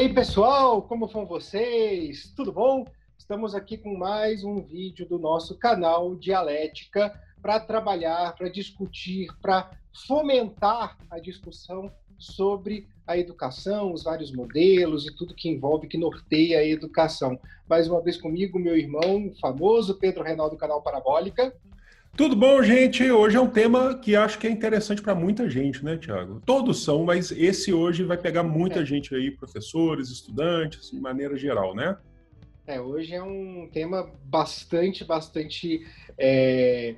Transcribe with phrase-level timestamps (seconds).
[0.00, 2.32] aí, pessoal, como vão vocês?
[2.34, 2.86] Tudo bom?
[3.18, 7.12] Estamos aqui com mais um vídeo do nosso canal Dialética
[7.42, 9.70] para trabalhar, para discutir, para
[10.06, 16.60] fomentar a discussão sobre a educação, os vários modelos e tudo que envolve, que norteia
[16.60, 17.38] a educação.
[17.68, 21.54] Mais uma vez comigo, meu irmão, o famoso Pedro Renal do canal Parabólica.
[22.16, 23.10] Tudo bom, gente?
[23.10, 26.42] Hoje é um tema que acho que é interessante para muita gente, né, Tiago?
[26.44, 28.84] Todos são, mas esse hoje vai pegar muita é.
[28.84, 31.96] gente aí, professores, estudantes, de maneira geral, né?
[32.66, 35.86] É, hoje é um tema bastante, bastante.
[36.18, 36.94] É...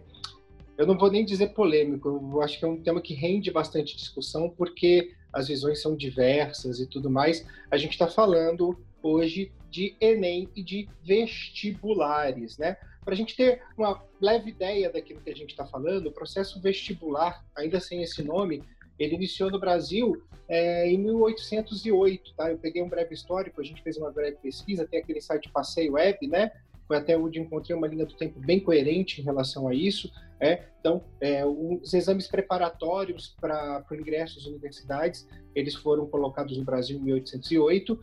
[0.76, 3.96] Eu não vou nem dizer polêmico, eu acho que é um tema que rende bastante
[3.96, 7.46] discussão, porque as visões são diversas e tudo mais.
[7.70, 12.76] A gente está falando hoje de Enem e de vestibulares, né?
[13.04, 16.60] Para a gente ter uma leve ideia daquilo que a gente está falando, o processo
[16.60, 18.62] vestibular, ainda sem esse nome,
[18.98, 22.50] ele iniciou no Brasil é, em 1808, tá?
[22.50, 25.94] Eu peguei um breve histórico, a gente fez uma breve pesquisa, tem aquele site Passeio
[25.94, 26.52] Web, né?
[26.86, 30.12] Foi até onde encontrei uma linha do tempo bem coerente em relação a isso.
[30.38, 30.64] É?
[30.80, 36.98] Então, é, os exames preparatórios para o ingresso às universidades, eles foram colocados no Brasil
[36.98, 37.98] em 1808,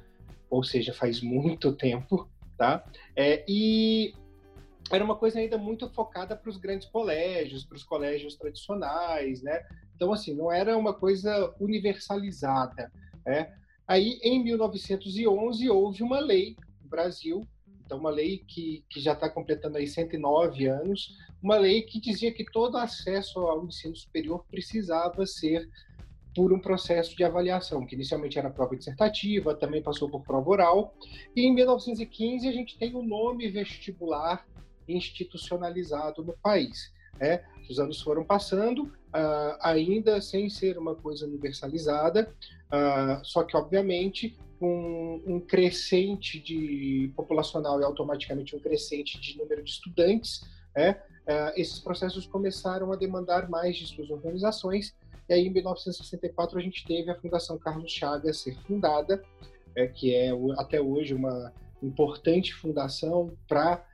[0.50, 2.84] ou seja, faz muito tempo, tá?
[3.13, 4.13] É, e
[4.91, 9.61] era uma coisa ainda muito focada para os grandes colégios, para os colégios tradicionais, né?
[9.95, 12.91] Então, assim, não era uma coisa universalizada,
[13.25, 13.53] né?
[13.87, 17.47] Aí, em 1911, houve uma lei no Brasil,
[17.83, 22.31] então uma lei que, que já está completando aí 109 anos, uma lei que dizia
[22.31, 25.67] que todo acesso ao ensino superior precisava ser
[26.35, 30.93] por um processo de avaliação, que inicialmente era prova dissertativa, também passou por prova oral,
[31.35, 34.45] e em 1915 a gente tem o nome vestibular
[34.89, 36.91] institucionalizado no país.
[37.19, 37.43] Né?
[37.69, 42.33] Os anos foram passando, uh, ainda sem ser uma coisa universalizada,
[42.67, 49.63] uh, só que, obviamente, um, um, crescente de populacional e automaticamente um crescente de número
[49.63, 50.44] de estudantes,
[50.75, 51.01] né?
[51.28, 54.95] uh, esses processos começaram a demandar mais de suas organizações,
[55.28, 59.23] e aí em 1964 a gente teve a Fundação Carlos Chagas ser fundada,
[59.75, 63.85] é, que é até hoje uma importante fundação para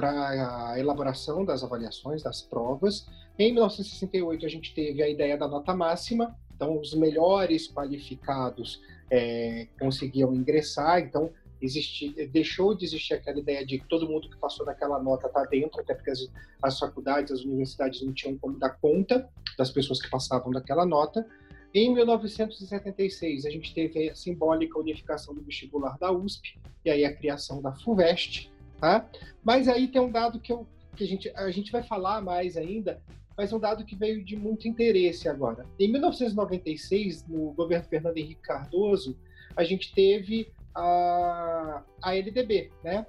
[0.00, 3.06] para a elaboração das avaliações, das provas.
[3.38, 8.80] Em 1968, a gente teve a ideia da nota máxima, então os melhores qualificados
[9.10, 11.30] é, conseguiam ingressar, então
[11.60, 15.44] existi, deixou de existir aquela ideia de que todo mundo que passou naquela nota está
[15.44, 16.26] dentro, até porque as,
[16.62, 19.28] as faculdades, as universidades não tinham como dar conta
[19.58, 21.26] das pessoas que passavam daquela nota.
[21.74, 27.14] Em 1976, a gente teve a simbólica unificação do vestibular da USP, e aí a
[27.14, 28.50] criação da FUVEST,
[28.80, 29.08] Tá?
[29.44, 32.56] Mas aí tem um dado que, eu, que a, gente, a gente vai falar mais
[32.56, 33.02] ainda,
[33.36, 35.66] mas um dado que veio de muito interesse agora.
[35.78, 39.18] Em 1996, no governo Fernando Henrique Cardoso,
[39.56, 43.06] a gente teve a, a LDB, né?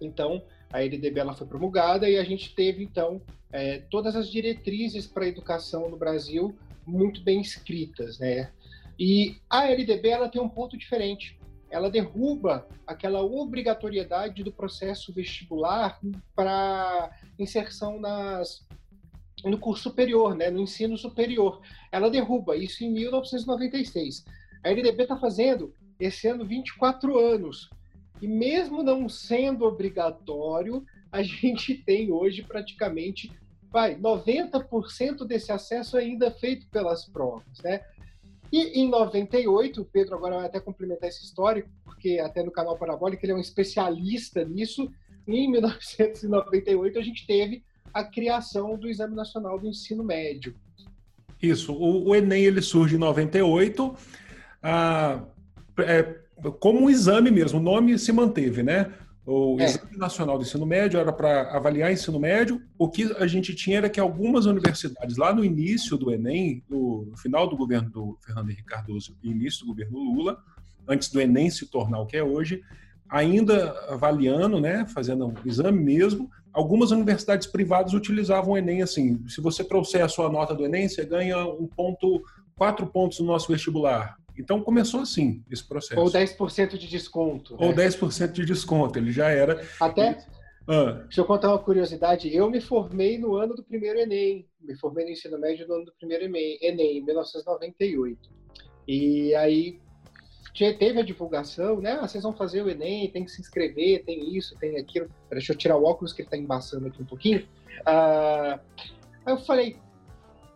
[0.00, 0.42] Então,
[0.72, 3.20] a LDB ela foi promulgada e a gente teve, então,
[3.52, 6.54] é, todas as diretrizes para a educação no Brasil
[6.86, 8.50] muito bem escritas, né?
[8.98, 11.35] E a LDB ela tem um ponto diferente
[11.70, 15.98] ela derruba aquela obrigatoriedade do processo vestibular
[16.34, 18.66] para inserção nas,
[19.44, 21.60] no curso superior, né, no ensino superior.
[21.90, 24.24] Ela derruba isso em 1996.
[24.64, 27.70] A LDB está fazendo esse ano 24 anos.
[28.20, 33.30] E mesmo não sendo obrigatório, a gente tem hoje praticamente
[33.70, 37.82] vai 90% desse acesso ainda feito pelas provas, né?
[38.52, 42.78] E em 98, o Pedro agora vai até complementar esse histórico, porque até no canal
[42.78, 44.90] Parabólica ele é um especialista nisso.
[45.26, 47.62] Em 1998 a gente teve
[47.92, 50.54] a criação do Exame Nacional do Ensino Médio.
[51.42, 53.94] Isso, o, o Enem ele surge em 98,
[54.62, 55.22] ah,
[55.78, 56.02] é,
[56.58, 58.92] como um exame mesmo, o nome se manteve, né?
[59.26, 59.64] O é.
[59.64, 62.62] Exame Nacional do Ensino Médio era para avaliar ensino médio.
[62.78, 67.06] O que a gente tinha era que algumas universidades, lá no início do Enem, no,
[67.06, 70.38] no final do governo do Fernando Henrique Cardoso e início do governo Lula,
[70.86, 72.62] antes do Enem se tornar o que é hoje,
[73.08, 79.40] ainda avaliando, né, fazendo um exame mesmo, algumas universidades privadas utilizavam o Enem assim, se
[79.40, 82.22] você trouxer a sua nota do Enem, você ganha um ponto,
[82.56, 84.16] quatro pontos no nosso vestibular.
[84.38, 86.00] Então começou assim esse processo.
[86.00, 87.56] Ou 10% de desconto.
[87.58, 87.86] Ou né?
[87.86, 89.62] 10% de desconto, ele já era.
[89.80, 90.24] Até.
[90.68, 91.02] Ah.
[91.04, 92.34] Deixa eu contar uma curiosidade.
[92.34, 94.46] Eu me formei no ano do primeiro Enem.
[94.60, 98.30] Me formei no ensino médio no ano do primeiro Enem, em 1998.
[98.88, 99.80] E aí
[100.78, 101.98] teve a divulgação, né?
[102.00, 105.08] Ah, vocês vão fazer o Enem, tem que se inscrever, tem isso, tem aquilo.
[105.30, 107.46] Deixa eu tirar o óculos que ele tá embaçando aqui um pouquinho.
[107.84, 108.58] Ah,
[109.24, 109.76] aí eu falei,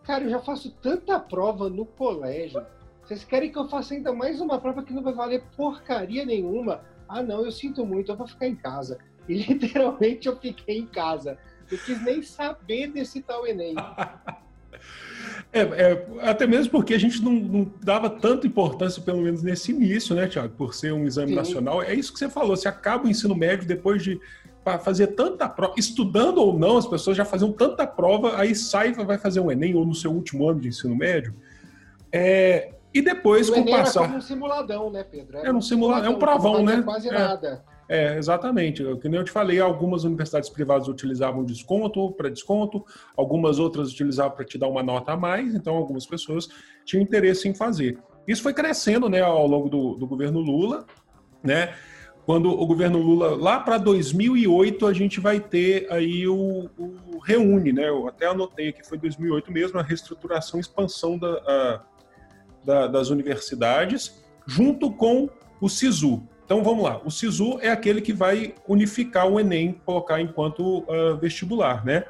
[0.03, 2.65] cara, eu já faço tanta prova no colégio
[3.03, 6.81] Vocês querem que eu faça ainda mais uma prova que não vai valer porcaria nenhuma?
[7.07, 8.97] Ah, não, eu sinto muito, eu vou ficar em casa.
[9.27, 11.37] E literalmente eu fiquei em casa.
[11.69, 13.75] Eu quis nem saber desse tal Enem.
[15.53, 19.71] É, é, até mesmo porque a gente não, não, dava tanta importância, pelo menos nesse
[19.71, 21.35] início, né, Tiago, por ser um exame Sim.
[21.35, 21.83] nacional.
[21.83, 24.19] É isso que você falou, você acaba o ensino médio depois de
[24.83, 29.17] fazer tanta prova, estudando ou não, as pessoas já faziam tanta prova, aí sai vai
[29.17, 31.33] fazer um Enem ou no seu último ano de ensino médio.
[32.11, 34.03] É, e depois, o com Enem passar.
[34.03, 35.37] Era um simuladão, né, Pedro?
[35.37, 36.81] Era, um simuladão, é um provão, né?
[36.81, 37.11] Quase é.
[37.11, 37.63] nada.
[37.87, 38.83] É, exatamente.
[39.01, 42.85] Que nem eu te falei, algumas universidades privadas utilizavam desconto para desconto,
[43.17, 46.47] algumas outras utilizavam para te dar uma nota a mais, então algumas pessoas
[46.85, 47.97] tinham interesse em fazer.
[48.27, 50.85] Isso foi crescendo né, ao longo do, do governo Lula,
[51.43, 51.73] né?
[52.25, 57.73] Quando o governo Lula, lá para 2008, a gente vai ter aí o, o, Reúne,
[57.73, 57.89] né?
[57.89, 61.81] Eu até anotei que foi 2008 mesmo, a reestruturação e expansão da, a,
[62.63, 65.29] da, das universidades, junto com
[65.59, 66.23] o SISU.
[66.45, 71.15] Então vamos lá, o SISU é aquele que vai unificar o Enem, colocar enquanto uh,
[71.17, 72.03] vestibular, né?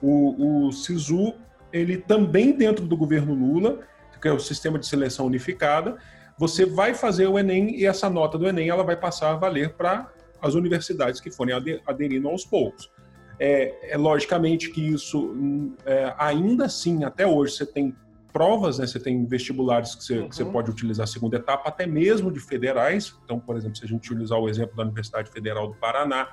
[0.00, 1.34] O, o SISU,
[1.72, 3.80] ele também dentro do governo Lula,
[4.20, 5.98] que é o sistema de seleção unificada,
[6.38, 9.74] você vai fazer o Enem e essa nota do Enem ela vai passar a valer
[9.74, 10.10] para
[10.40, 11.54] as universidades que forem
[11.86, 12.90] aderindo aos poucos.
[13.38, 17.94] É, é logicamente que isso é, ainda assim até hoje você tem
[18.32, 18.86] provas, né?
[18.86, 20.28] Você tem vestibulares que você, uhum.
[20.28, 23.14] que você, pode utilizar a segunda etapa, até mesmo de federais.
[23.24, 26.28] Então, por exemplo, se a gente utilizar o exemplo da Universidade Federal do Paraná,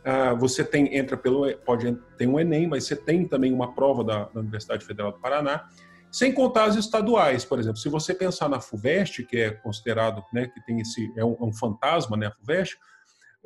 [0.00, 4.02] uh, você tem entra pelo pode ter um Enem, mas você tem também uma prova
[4.02, 5.68] da, da, Universidade Federal do Paraná.
[6.10, 10.46] Sem contar as estaduais, por exemplo, se você pensar na Fuvest, que é considerado, né,
[10.48, 12.78] que tem esse é um, é um fantasma, né, a Fuvest,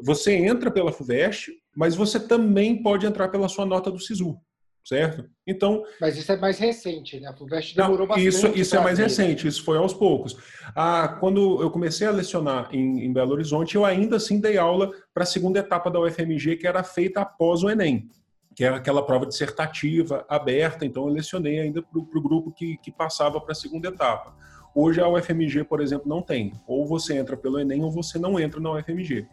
[0.00, 4.38] você entra pela Fuvest, mas você também pode entrar pela sua nota do SISU
[4.84, 5.28] certo?
[5.46, 7.28] Então, mas isso é mais recente, né?
[7.28, 8.28] A FUVEST demorou não, bastante.
[8.28, 10.36] Isso, isso é mais recente, isso foi aos poucos.
[10.74, 14.92] Ah, quando eu comecei a lecionar em, em Belo Horizonte, eu ainda assim dei aula
[15.12, 18.08] para a segunda etapa da UFMG, que era feita após o Enem,
[18.54, 20.86] que é aquela prova dissertativa aberta.
[20.86, 24.32] Então, eu lecionei ainda para o grupo que, que passava para a segunda etapa.
[24.74, 26.52] Hoje a UFMG, por exemplo, não tem.
[26.68, 29.26] Ou você entra pelo Enem ou você não entra na UFMG.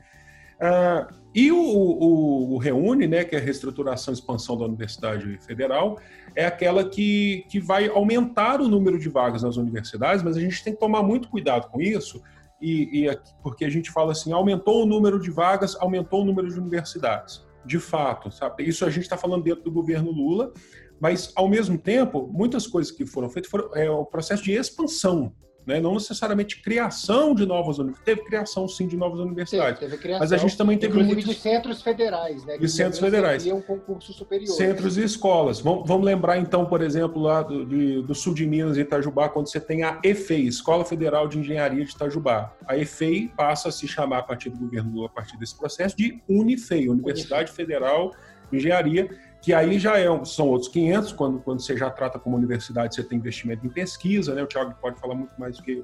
[0.60, 5.38] Ah, e o, o, o, Reúne, né, que é a reestruturação e expansão da Universidade
[5.40, 6.00] Federal,
[6.36, 10.64] é aquela que, que vai aumentar o número de vagas nas universidades, mas a gente
[10.64, 12.22] tem que tomar muito cuidado com isso,
[12.60, 16.50] e, e porque a gente fala assim, aumentou o número de vagas, aumentou o número
[16.50, 17.48] de universidades.
[17.66, 18.64] De fato, sabe?
[18.64, 20.52] isso a gente está falando dentro do governo Lula,
[21.00, 25.34] mas, ao mesmo tempo, muitas coisas que foram feitas foram é, o processo de expansão
[25.66, 25.80] né?
[25.80, 28.06] não necessariamente criação de novas universidades.
[28.06, 29.80] Teve criação, sim, de novas universidades.
[29.80, 31.26] Teve, criação, mas a gente também teve muitos...
[31.26, 32.58] de centros federais, né?
[32.58, 33.46] De centros federais.
[33.48, 34.48] um concurso superior.
[34.56, 35.60] Centros e escolas.
[35.60, 39.30] Vamos, vamos lembrar, então, por exemplo, lá do, de, do sul de Minas, em Itajubá,
[39.30, 42.54] quando você tem a EFEI, Escola Federal de Engenharia de Itajubá.
[42.68, 45.96] A EFEI passa a se chamar, a partir do governo Lula, a partir desse processo,
[45.96, 47.66] de Unifei, Universidade Unifei.
[47.66, 48.12] Federal
[48.52, 49.10] de Engenharia,
[49.42, 53.04] que aí já é, são outros 500, quando, quando você já trata como universidade, você
[53.04, 54.44] tem investimento em pesquisa, né?
[54.44, 55.84] o Thiago pode falar muito mais do que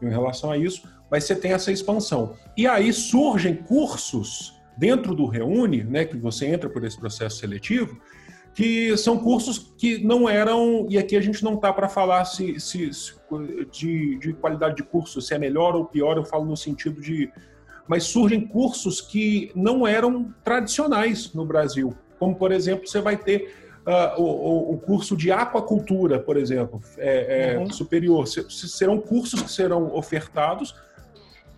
[0.00, 2.34] em relação a isso, mas você tem essa expansão.
[2.56, 8.00] E aí surgem cursos dentro do Reúne, né, que você entra por esse processo seletivo,
[8.54, 12.58] que são cursos que não eram, e aqui a gente não está para falar se,
[12.60, 13.14] se, se
[13.70, 17.30] de, de, qualidade de curso, se é melhor ou pior, eu falo no sentido de.
[17.88, 23.52] Mas surgem cursos que não eram tradicionais no Brasil como por exemplo você vai ter
[23.84, 27.68] uh, o, o, curso de aquacultura, por exemplo, é, é, uhum.
[27.68, 28.28] superior.
[28.28, 30.72] Serão cursos que serão ofertados,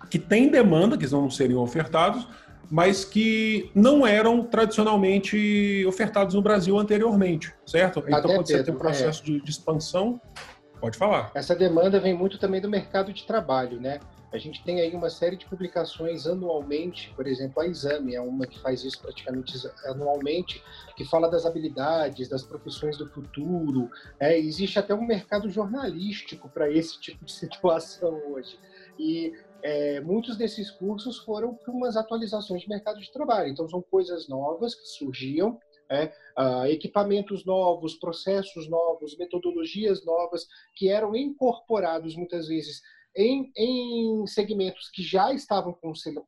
[0.08, 2.26] que têm demanda, que não seriam ofertados,
[2.70, 8.02] mas que não eram tradicionalmente ofertados no Brasil anteriormente, certo?
[8.06, 9.26] Então, Até quando você tem um processo é.
[9.26, 10.18] de, de expansão,
[10.80, 11.30] pode falar.
[11.34, 14.00] Essa demanda vem muito também do mercado de trabalho, né?
[14.34, 18.48] A gente tem aí uma série de publicações anualmente, por exemplo, a Exame é uma
[18.48, 20.60] que faz isso praticamente anualmente,
[20.96, 23.88] que fala das habilidades, das profissões do futuro.
[24.18, 28.58] É, existe até um mercado jornalístico para esse tipo de situação hoje.
[28.98, 33.50] E é, muitos desses cursos foram para umas atualizações de mercado de trabalho.
[33.50, 40.88] Então, são coisas novas que surgiam, é, uh, equipamentos novos, processos novos, metodologias novas que
[40.88, 42.82] eram incorporados muitas vezes
[43.16, 45.76] em, em segmentos que já estavam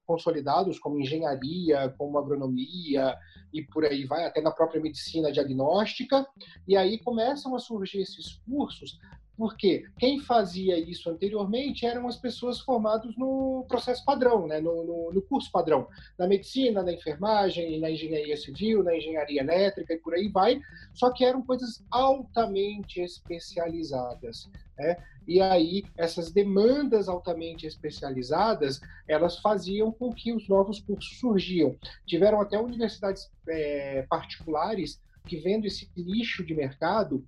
[0.07, 3.17] consolidados, como engenharia, como agronomia
[3.53, 6.27] e por aí vai, até na própria medicina diagnóstica,
[6.67, 8.99] e aí começam a surgir esses cursos
[9.37, 14.61] porque quem fazia isso anteriormente eram as pessoas formadas no processo padrão, né?
[14.61, 15.87] no, no, no, curso padrão,
[16.19, 20.61] na medicina, na enfermagem, na engenharia civil, na engenharia elétrica e por aí vai,
[20.95, 24.49] só que eram coisas altamente especializadas.
[24.79, 24.97] Né?
[25.27, 31.77] E aí, essas demandas altamente especializadas, elas faziam com que os novos cursos surgiam.
[32.07, 37.25] Tiveram até universidades é, particulares que, vendo esse lixo de mercado,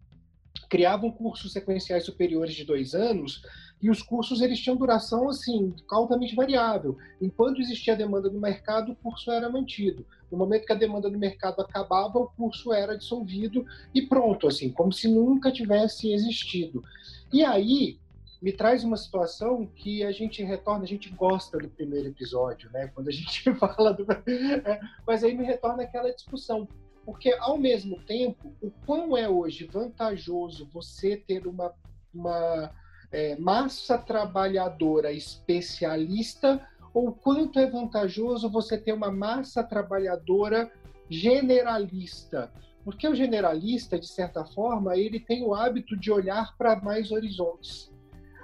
[0.68, 3.42] criavam cursos sequenciais superiores de dois anos
[3.80, 6.96] e os cursos eles tinham duração assim altamente variável.
[7.20, 10.04] Enquanto existia demanda no mercado, o curso era mantido.
[10.30, 13.64] No momento que a demanda no mercado acabava, o curso era dissolvido
[13.94, 16.82] e pronto, assim, como se nunca tivesse existido.
[17.32, 17.98] E aí
[18.40, 22.88] me traz uma situação que a gente retorna, a gente gosta do primeiro episódio, né?
[22.94, 26.68] Quando a gente fala do, é, mas aí me retorna aquela discussão
[27.08, 31.72] porque, ao mesmo tempo, o quão é hoje vantajoso você ter uma,
[32.12, 32.70] uma
[33.10, 36.60] é, massa trabalhadora especialista
[36.92, 40.70] ou quanto é vantajoso você ter uma massa trabalhadora
[41.08, 42.52] generalista.
[42.88, 47.92] Porque o generalista, de certa forma, ele tem o hábito de olhar para mais horizontes.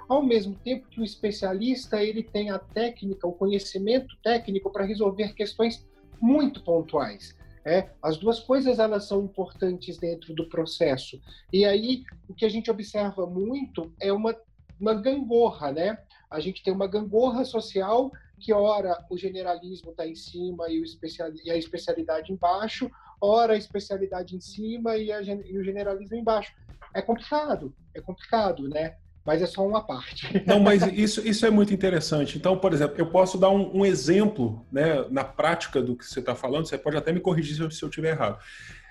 [0.07, 5.33] Ao mesmo tempo que o especialista, ele tem a técnica, o conhecimento técnico para resolver
[5.33, 5.83] questões
[6.21, 7.35] muito pontuais.
[7.65, 11.19] É, as duas coisas elas são importantes dentro do processo.
[11.51, 14.35] E aí o que a gente observa muito é uma,
[14.79, 15.97] uma gangorra, né?
[16.29, 20.83] A gente tem uma gangorra social que ora o generalismo está em cima e, o
[20.83, 22.91] especial, e a especialidade embaixo,
[23.21, 26.53] ora a especialidade em cima e, a, e o generalismo embaixo.
[26.93, 28.95] É complicado, é complicado, né?
[29.25, 30.27] mas é só uma parte.
[30.45, 32.37] Não, mas isso, isso é muito interessante.
[32.37, 36.19] Então, por exemplo, eu posso dar um, um exemplo né, na prática do que você
[36.19, 38.37] está falando, você pode até me corrigir se eu, se eu estiver errado.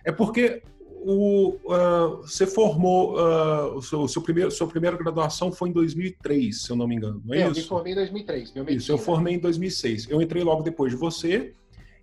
[0.05, 0.61] É porque
[1.07, 6.63] o, uh, você formou, uh, o seu, seu primeiro, sua primeira graduação foi em 2003,
[6.63, 7.61] se eu não me engano, não é, é isso?
[7.61, 8.53] Eu me formei em 2003.
[8.69, 10.11] Isso, eu formei em 2006.
[10.11, 11.55] Eu entrei logo depois de você,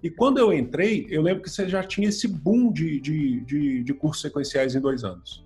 [0.03, 3.83] e quando eu entrei, eu lembro que você já tinha esse boom de, de, de,
[3.83, 5.45] de cursos sequenciais em dois anos.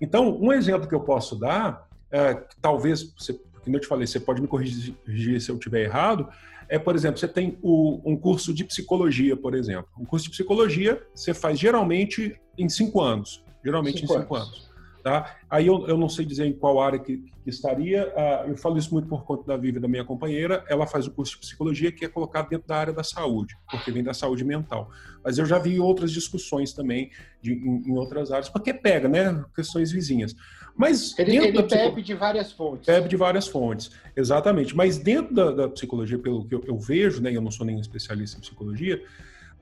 [0.00, 3.32] Então, um exemplo que eu posso dar é, talvez, você,
[3.64, 6.28] como eu te falei, você pode me corrigir se eu estiver errado,
[6.68, 9.88] é, por exemplo, você tem o, um curso de psicologia, por exemplo.
[9.98, 13.42] Um curso de psicologia você faz geralmente em cinco anos.
[13.64, 14.48] Geralmente cinco em cinco anos.
[14.48, 14.71] anos.
[15.02, 15.36] Tá?
[15.50, 18.78] Aí eu, eu não sei dizer em qual área que, que estaria, uh, eu falo
[18.78, 21.90] isso muito por conta da Vivi, da minha companheira, ela faz o curso de psicologia
[21.90, 24.92] que é colocado dentro da área da saúde, porque vem da saúde mental.
[25.24, 29.44] Mas eu já vi outras discussões também de, em, em outras áreas, porque pega, né,
[29.56, 30.36] questões vizinhas.
[30.76, 32.86] Mas ele, ele de várias fontes.
[32.86, 34.74] Bebe de várias fontes, exatamente.
[34.76, 37.80] Mas dentro da, da psicologia, pelo que eu, eu vejo, né, eu não sou nem
[37.80, 39.02] especialista em psicologia,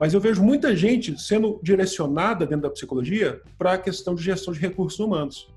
[0.01, 4.51] mas eu vejo muita gente sendo direcionada dentro da psicologia para a questão de gestão
[4.51, 5.47] de recursos humanos.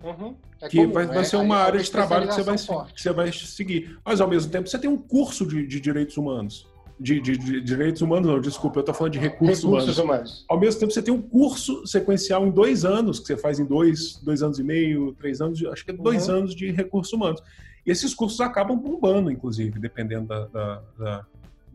[0.00, 0.36] Uhum.
[0.60, 2.56] É que comum, vai, vai, ser uma é, área de trabalho que você, vai,
[2.94, 3.98] que você vai seguir.
[4.04, 6.68] Mas, ao mesmo tempo, você tem um curso de, de direitos humanos.
[7.00, 9.98] De, de, de, direitos humanos, não, desculpa, eu estou falando de recursos, recursos humanos.
[9.98, 10.44] humanos.
[10.48, 13.64] Ao mesmo tempo, você tem um curso sequencial em dois anos, que você faz em
[13.64, 16.36] dois, dois anos e meio, três anos, acho que é dois uhum.
[16.36, 17.42] anos de recursos humanos.
[17.84, 21.26] E esses cursos acabam bombando, inclusive, dependendo da, da, da,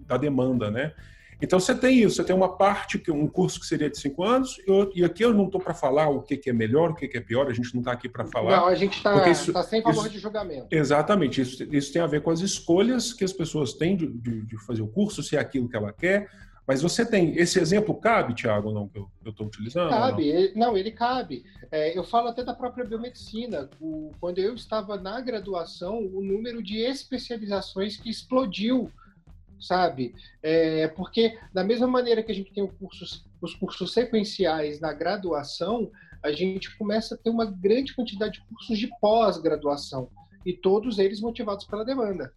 [0.07, 0.93] da demanda, né?
[1.43, 4.23] Então você tem isso, você tem uma parte, que um curso que seria de cinco
[4.23, 4.55] anos,
[4.95, 7.21] e aqui eu não estou para falar o que, é melhor, o que, que, é
[7.21, 8.55] pior, a gente não está aqui para falar.
[8.55, 9.13] Não, a gente está
[9.51, 10.67] tá sem valor isso, de julgamento.
[10.71, 14.41] Exatamente, isso, isso tem a ver com as escolhas que as pessoas têm de, de,
[14.43, 16.29] de, fazer o curso, se é aquilo que ela quer.
[16.65, 19.89] Mas você tem, esse exemplo cabe, Tiago, não, que eu estou utilizando?
[19.89, 20.39] Cabe, não?
[20.39, 21.43] Ele, não, ele cabe.
[21.69, 23.69] É, eu falo até da própria biomedicina.
[23.81, 28.89] O, quando eu estava na graduação, o número de especializações que explodiu
[29.63, 30.13] sabe?
[30.41, 34.93] É, porque da mesma maneira que a gente tem os cursos, os cursos sequenciais na
[34.93, 35.91] graduação,
[36.23, 40.09] a gente começa a ter uma grande quantidade de cursos de pós-graduação
[40.45, 42.31] e todos eles motivados pela demanda.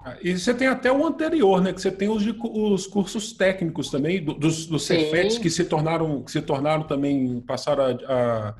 [0.00, 1.72] Ah, e você tem até o anterior, né?
[1.72, 6.22] Que você tem os, de, os cursos técnicos também, dos, dos Cefetes que se tornaram,
[6.22, 8.54] que se tornaram também, passaram a,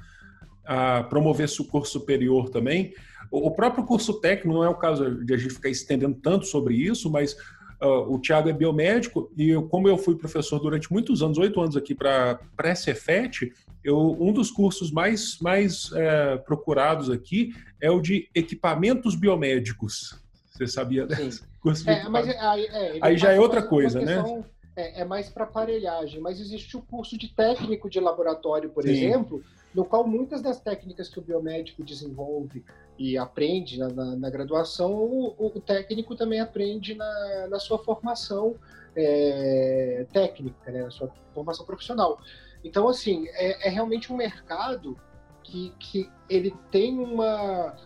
[0.66, 2.92] a, a promover o curso superior também.
[3.30, 6.46] O, o próprio curso técnico não é o caso de a gente ficar estendendo tanto
[6.46, 7.36] sobre isso, mas
[7.80, 11.60] Uh, o Tiago é biomédico e eu, como eu fui professor durante muitos anos, oito
[11.60, 13.52] anos aqui para a Cefet,
[13.84, 20.20] eu, um dos cursos mais, mais é, procurados aqui é o de equipamentos biomédicos.
[20.50, 21.88] Você sabia desse curso?
[21.88, 24.42] É, mas é, aí, é, aí já é outra coisa, né?
[24.74, 28.90] É, é, mais para aparelhagem, mas existe o curso de técnico de laboratório, por Sim.
[28.90, 29.42] exemplo,
[29.74, 32.64] no qual muitas das técnicas que o biomédico desenvolve
[32.98, 38.56] e aprende na, na, na graduação, o, o, técnico também aprende na, na sua formação
[38.94, 42.18] é, técnica, né, na sua formação profissional.
[42.64, 44.98] Então, assim, é, é realmente um mercado
[45.42, 47.76] que, que ele tem uma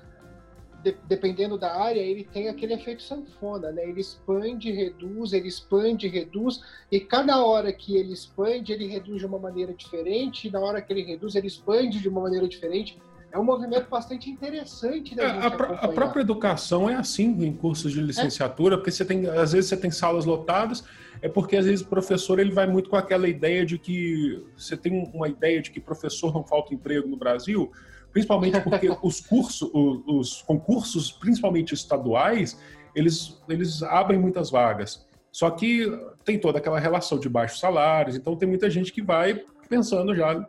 [0.83, 3.87] de, dependendo da área, ele tem aquele efeito sanfona, né?
[3.87, 9.27] Ele expande, reduz, ele expande, reduz, e cada hora que ele expande, ele reduz de
[9.27, 12.99] uma maneira diferente, e na hora que ele reduz, ele expande de uma maneira diferente.
[13.33, 15.19] É um movimento bastante interessante.
[15.19, 18.79] É, a, a, própria educação é assim em cursos de licenciatura, é.
[18.79, 20.85] porque você tem, às vezes você tem salas lotadas,
[21.23, 24.77] é porque às vezes o professor ele vai muito com aquela ideia de que você
[24.77, 27.71] tem uma ideia de que professor não falta emprego no Brasil,
[28.13, 32.59] principalmente porque os cursos, os, os concursos, principalmente estaduais,
[32.95, 35.07] eles, eles abrem muitas vagas.
[35.31, 35.87] Só que
[36.25, 40.45] tem toda aquela relação de baixos salários, então tem muita gente que vai pensando já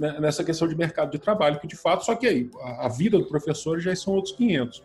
[0.00, 3.26] nessa questão de mercado de trabalho, que de fato, só que aí a, vida do
[3.26, 4.82] professor já são outros 500.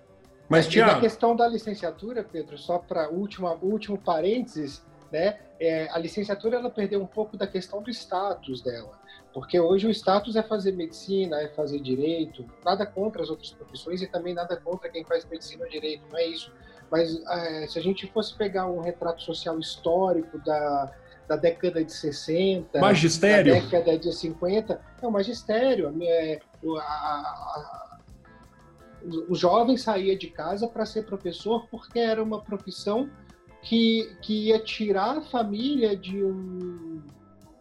[0.50, 0.98] Mas, Tiago...
[0.98, 6.69] a questão da licenciatura, Pedro, só para último, último parênteses, né, é, a licenciatura ela
[6.69, 9.00] perdeu um pouco da questão do status dela,
[9.34, 14.01] porque hoje o status é fazer medicina, é fazer direito, nada contra as outras profissões
[14.01, 16.51] e também nada contra quem faz medicina ou direito, não é isso.
[16.91, 20.93] Mas é, se a gente fosse pegar um retrato social histórico da,
[21.27, 23.53] da década de 60, magistério.
[23.53, 25.96] da década de 50, é o magistério.
[26.01, 28.00] É, a, a,
[29.29, 33.10] o jovem saía de casa para ser professor porque era uma profissão
[33.62, 37.01] que, que ia tirar a família de um,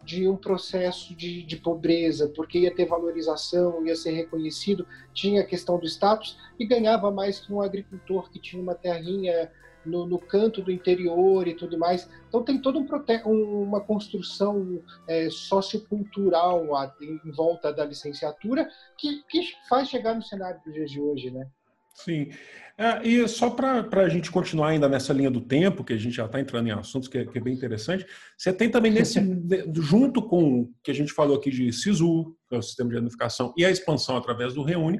[0.03, 5.45] de um processo de, de pobreza, porque ia ter valorização, ia ser reconhecido, tinha a
[5.45, 9.51] questão do status e ganhava mais que um agricultor que tinha uma terrinha
[9.85, 12.09] no, no canto do interior e tudo mais.
[12.27, 16.65] Então tem toda um, uma construção é, sociocultural
[17.01, 21.47] em volta da licenciatura que, que faz chegar no cenário dos dias de hoje, né?
[21.95, 22.29] Sim.
[22.77, 26.13] É, e só para a gente continuar ainda nessa linha do tempo, que a gente
[26.13, 28.05] já está entrando em assuntos que é, que é, bem interessante,
[28.37, 29.17] você tem também nesse,
[29.73, 32.97] junto com o que a gente falou aqui de SISU, que é o Sistema de
[32.97, 34.99] Identificação, e a expansão através do Reúne,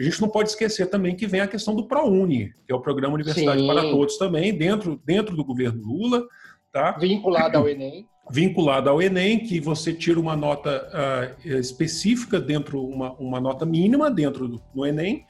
[0.00, 2.80] a gente não pode esquecer também que vem a questão do ProUni, que é o
[2.80, 3.66] Programa Universidade Sim.
[3.66, 6.26] para Todos também, dentro, dentro do governo Lula.
[6.72, 6.92] Tá?
[6.92, 8.08] Vinculado ao Enem.
[8.30, 10.88] Vinculado ao Enem, que você tira uma nota
[11.44, 15.26] uh, específica dentro, uma, uma nota mínima dentro do no Enem,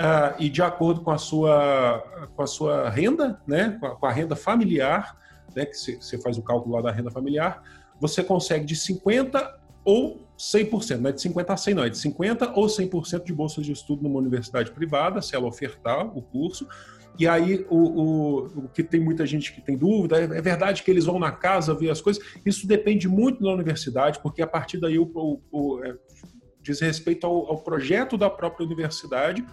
[0.00, 4.06] uh, e de acordo com a sua, com a sua renda, né, com a, com
[4.06, 5.16] a renda familiar,
[5.54, 7.62] né, que você faz o cálculo lá da renda familiar,
[8.00, 11.98] você consegue de 50 ou 100%, não é de 50 a 100 não, é de
[11.98, 16.66] 50 ou 100% de bolsas de estudo numa universidade privada, se ela ofertar o curso,
[17.18, 20.82] e aí, o, o, o, que tem muita gente que tem dúvida, é, é, verdade
[20.82, 22.24] que eles vão na casa ver as coisas?
[22.44, 25.94] Isso depende muito da universidade, porque a partir daí o, o é,
[26.60, 29.44] diz respeito ao, ao, projeto da própria universidade,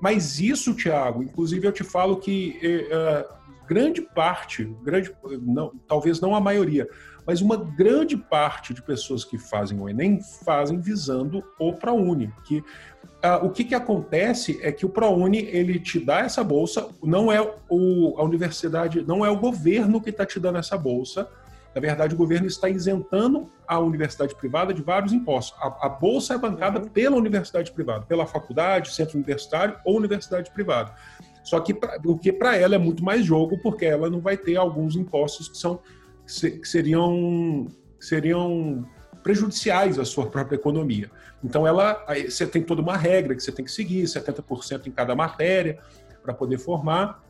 [0.00, 3.28] mas isso, Tiago, inclusive eu te falo que é, é,
[3.68, 6.88] grande parte, grande, não, talvez não a maioria,
[7.26, 12.58] mas uma grande parte de pessoas que fazem o Enem fazem visando o ProUni, que
[12.58, 17.32] uh, o que, que acontece é que o ProUni ele te dá essa bolsa, não
[17.32, 21.28] é o, a universidade, não é o governo que está te dando essa bolsa,
[21.74, 25.58] na verdade, o governo está isentando a universidade privada de vários impostos.
[25.60, 26.88] A, a bolsa é bancada uhum.
[26.88, 30.94] pela universidade privada, pela faculdade, centro universitário ou universidade privada.
[31.42, 34.36] Só que pra, o que para ela é muito mais jogo, porque ela não vai
[34.36, 35.80] ter alguns impostos que são
[36.26, 38.86] que seriam seriam
[39.22, 41.10] prejudiciais à sua própria economia.
[41.42, 45.14] Então ela você tem toda uma regra que você tem que seguir, 70% em cada
[45.14, 45.78] matéria
[46.22, 47.22] para poder formar.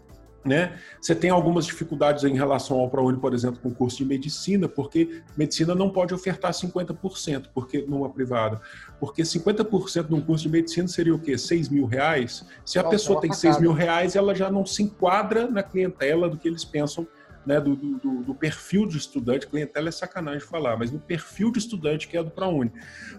[0.45, 0.79] Né?
[1.01, 4.69] Você tem algumas dificuldades em relação ao ProUni, por exemplo, com o curso de medicina,
[4.69, 8.61] porque medicina não pode ofertar 50%, porque numa privada.
[9.01, 11.39] Porque 50% de um curso de medicina seria o quê?
[11.39, 12.45] 6 mil reais?
[12.63, 16.29] Se a Nossa, pessoa tem 6 mil reais, ela já não se enquadra na clientela
[16.29, 17.09] do que eles pensam
[17.47, 21.59] né, do, do, do, perfil de estudante, clientela é sacanagem falar, mas no perfil de
[21.59, 22.73] estudante que é do ProUni.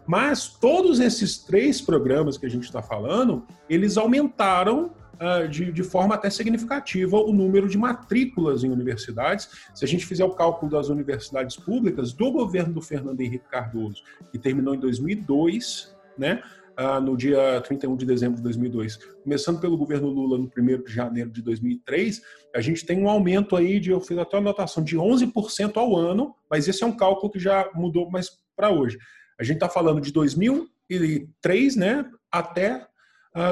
[0.05, 5.83] Mas todos esses três programas que a gente está falando, eles aumentaram uh, de, de,
[5.83, 9.49] forma até significativa o número de matrículas em universidades.
[9.73, 14.03] Se a gente fizer o cálculo das universidades públicas do governo do Fernando Henrique Cardoso,
[14.31, 16.41] que terminou em 2002, né,
[16.77, 18.97] ah, no dia 31 de dezembro de 2002.
[19.23, 22.21] Começando pelo governo Lula no 1 de janeiro de 2003,
[22.55, 25.95] a gente tem um aumento aí de, eu fiz até uma anotação, de 11% ao
[25.95, 28.97] ano, mas esse é um cálculo que já mudou mais para hoje.
[29.39, 32.85] A gente está falando de 2003 né, até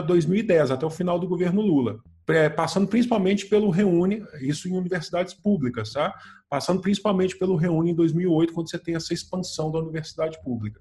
[0.06, 2.00] 2010, ah, até o final do governo Lula
[2.56, 6.14] passando principalmente pelo Reúne, isso em universidades públicas, tá?
[6.50, 10.80] Passando principalmente pelo Reúne em 2008, quando você tem essa expansão da universidade pública.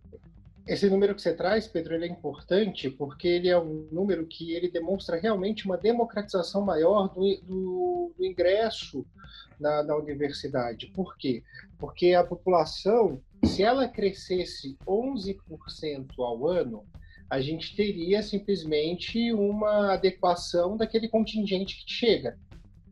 [0.67, 4.55] Esse número que você traz, Pedro, ele é importante porque ele é um número que
[4.55, 9.05] ele demonstra realmente uma democratização maior do, do, do ingresso
[9.59, 10.87] na, na, universidade.
[10.95, 11.43] Por quê?
[11.79, 16.85] Porque a população, se ela crescesse 11% ao ano,
[17.29, 22.39] a gente teria simplesmente uma adequação daquele contingente que chega.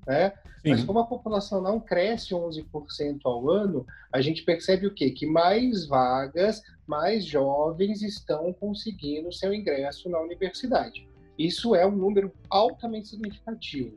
[0.06, 0.32] Né?
[0.64, 5.10] Mas como a população não cresce 11% ao ano, a gente percebe o quê?
[5.10, 11.08] Que mais vagas mais jovens estão conseguindo seu ingresso na universidade.
[11.38, 13.96] Isso é um número altamente significativo.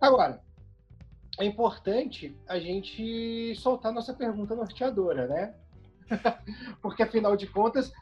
[0.00, 0.42] Agora,
[1.38, 5.54] é importante a gente soltar nossa pergunta norteadora, né?
[6.82, 7.92] Porque, afinal de contas,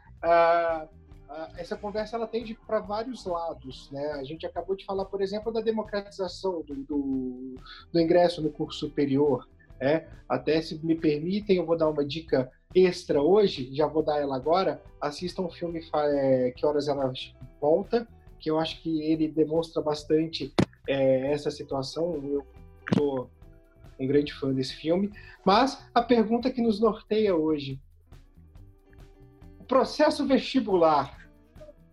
[1.58, 3.90] essa conversa ela tende para vários lados.
[3.90, 4.12] Né?
[4.12, 7.54] A gente acabou de falar, por exemplo, da democratização do, do,
[7.92, 9.46] do ingresso no curso superior.
[9.80, 14.18] É, até se me permitem, eu vou dar uma dica extra hoje, já vou dar
[14.18, 14.82] ela agora.
[15.00, 17.12] Assistam um filme é, Que Horas Ela
[17.60, 18.06] Volta,
[18.38, 20.52] que eu acho que ele demonstra bastante
[20.86, 22.14] é, essa situação.
[22.22, 22.46] Eu
[22.94, 23.30] sou
[23.98, 25.12] um grande fã desse filme.
[25.44, 27.80] Mas a pergunta que nos norteia hoje:
[29.58, 31.18] o processo vestibular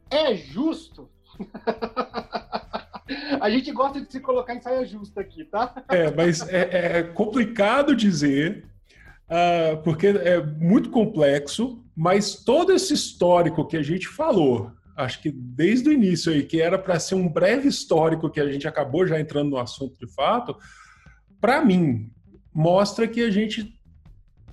[0.09, 1.09] é justo?
[3.41, 5.83] A gente gosta de se colocar em saia justa aqui, tá?
[5.89, 8.65] É, mas é, é complicado dizer,
[9.29, 15.31] uh, porque é muito complexo, mas todo esse histórico que a gente falou, acho que
[15.31, 19.05] desde o início aí, que era para ser um breve histórico que a gente acabou
[19.05, 20.57] já entrando no assunto de fato,
[21.39, 22.11] para mim,
[22.53, 23.75] mostra que a gente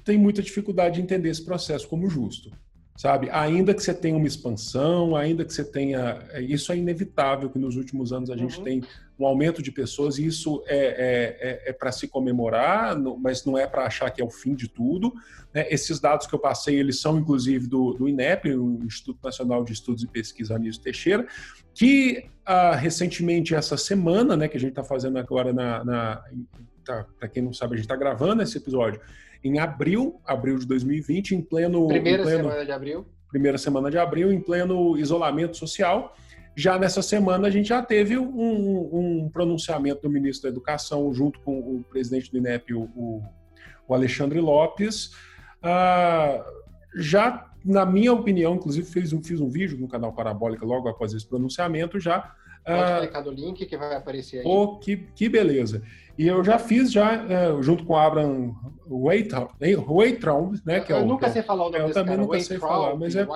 [0.05, 2.51] tem muita dificuldade de entender esse processo como justo
[2.97, 3.29] sabe?
[3.31, 6.19] Ainda que você tenha uma expansão, ainda que você tenha.
[6.31, 8.65] É, isso é inevitável que nos últimos anos a gente uhum.
[8.65, 8.83] tem
[9.19, 13.57] um aumento de pessoas e isso é, é, é, é para se comemorar, mas não
[13.57, 15.13] é para achar que é o fim de tudo.
[15.53, 15.67] Né?
[15.71, 19.73] Esses dados que eu passei, eles são inclusive do, do INEP, o Instituto Nacional de
[19.73, 21.27] Estudos e Pesquisa Anísio Teixeira,
[21.73, 25.83] que ah, recentemente, essa semana, né, que a gente está fazendo agora na.
[25.85, 26.25] na
[26.85, 29.01] tá, para quem não sabe, a gente está gravando esse episódio
[29.45, 31.87] em abril, abril de 2020, em pleno.
[31.87, 33.07] Primeira em pleno, semana de abril.
[33.29, 36.17] Primeira semana de abril, em pleno isolamento social.
[36.57, 38.25] Já nessa semana, a gente já teve um,
[39.25, 43.23] um pronunciamento do ministro da Educação, junto com o presidente do INEP, o,
[43.87, 45.11] o Alexandre Lopes.
[45.63, 46.45] Ah,
[46.97, 51.13] já, na minha opinião, inclusive fiz um, fiz um vídeo no canal Parabólica logo após
[51.13, 52.33] esse pronunciamento, já.
[52.65, 54.45] Pode ah, clicar no link que vai aparecer aí.
[54.47, 55.83] Oh, que, que beleza.
[56.17, 58.55] E eu já fiz, já, é, junto com o Abraham
[58.87, 60.81] Waitron, né?
[60.81, 62.23] Que é o, eu nunca sei falar o nome Eu desse também cara.
[62.23, 63.27] nunca sei falar, mas é,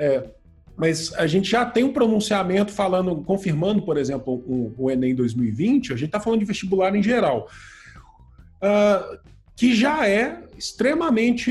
[0.00, 0.30] é,
[0.76, 5.92] Mas a gente já tem um pronunciamento falando, confirmando, por exemplo, o, o Enem 2020,
[5.92, 7.48] a gente está falando de vestibular em geral,
[8.62, 9.18] uh,
[9.54, 11.50] que já é extremamente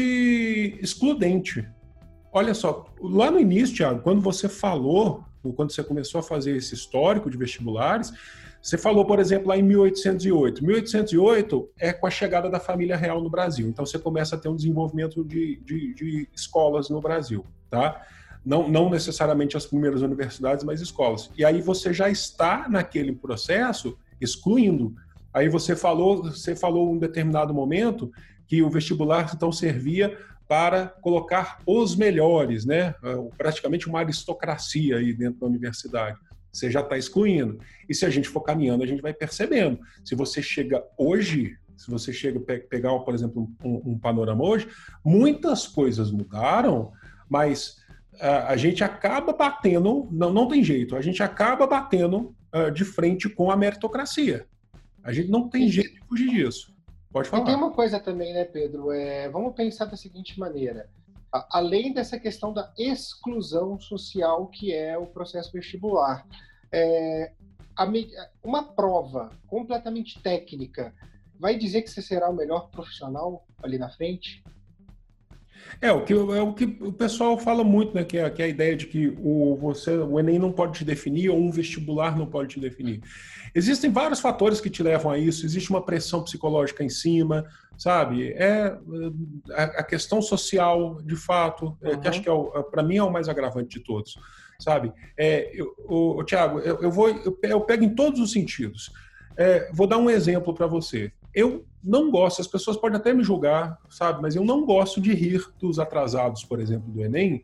[0.81, 1.67] excludente.
[2.31, 6.73] Olha só, lá no início, Thiago, quando você falou, quando você começou a fazer esse
[6.73, 8.13] histórico de vestibulares,
[8.61, 10.63] você falou, por exemplo, lá em 1808.
[10.63, 13.67] 1808 é com a chegada da família real no Brasil.
[13.67, 18.01] Então você começa a ter um desenvolvimento de, de, de escolas no Brasil, tá?
[18.45, 21.29] Não, não necessariamente as primeiras universidades, mas escolas.
[21.37, 24.95] E aí você já está naquele processo excluindo.
[25.33, 28.11] Aí você falou, você falou em um determinado momento
[28.47, 32.93] que o vestibular então servia para colocar os melhores, né?
[33.37, 36.17] Praticamente uma aristocracia aí dentro da universidade.
[36.51, 37.59] Você já está excluindo.
[37.89, 39.79] E se a gente for caminhando, a gente vai percebendo.
[40.05, 44.67] Se você chega hoje, se você chega a pegar, por exemplo, um, um panorama hoje,
[45.03, 46.91] muitas coisas mudaram,
[47.27, 47.77] mas
[48.13, 52.85] uh, a gente acaba batendo, não, não tem jeito, a gente acaba batendo uh, de
[52.85, 54.45] frente com a meritocracia.
[55.03, 56.72] A gente não tem jeito de fugir disso.
[57.13, 57.43] Pode falar.
[57.43, 58.91] E tem uma coisa também, né, Pedro?
[58.91, 60.89] É, vamos pensar da seguinte maneira
[61.49, 66.27] além dessa questão da exclusão social que é o processo vestibular.
[66.71, 67.31] É,
[67.75, 67.87] a,
[68.43, 70.93] uma prova completamente técnica
[71.39, 74.43] vai dizer que você será o melhor profissional ali na frente?
[75.81, 78.03] É o que, é o, que o pessoal fala muito, né?
[78.03, 80.85] Que é, que é a ideia de que o, você, o Enem não pode te
[80.85, 83.01] definir ou um vestibular não pode te definir.
[83.55, 87.45] Existem vários fatores que te levam a isso, existe uma pressão psicológica em cima,
[87.77, 88.31] sabe?
[88.31, 88.75] É
[89.51, 91.89] a, a questão social, de fato, uhum.
[91.89, 94.17] é, que acho que é, para mim é o mais agravante de todos,
[94.59, 94.91] sabe?
[95.17, 98.91] É, eu, o, o Tiago, eu, eu, vou, eu, eu, pego em todos os sentidos.
[99.37, 101.11] É, vou dar um exemplo para você.
[101.33, 104.21] Eu não gosto, as pessoas podem até me julgar, sabe?
[104.21, 107.43] Mas eu não gosto de rir dos atrasados, por exemplo, do Enem,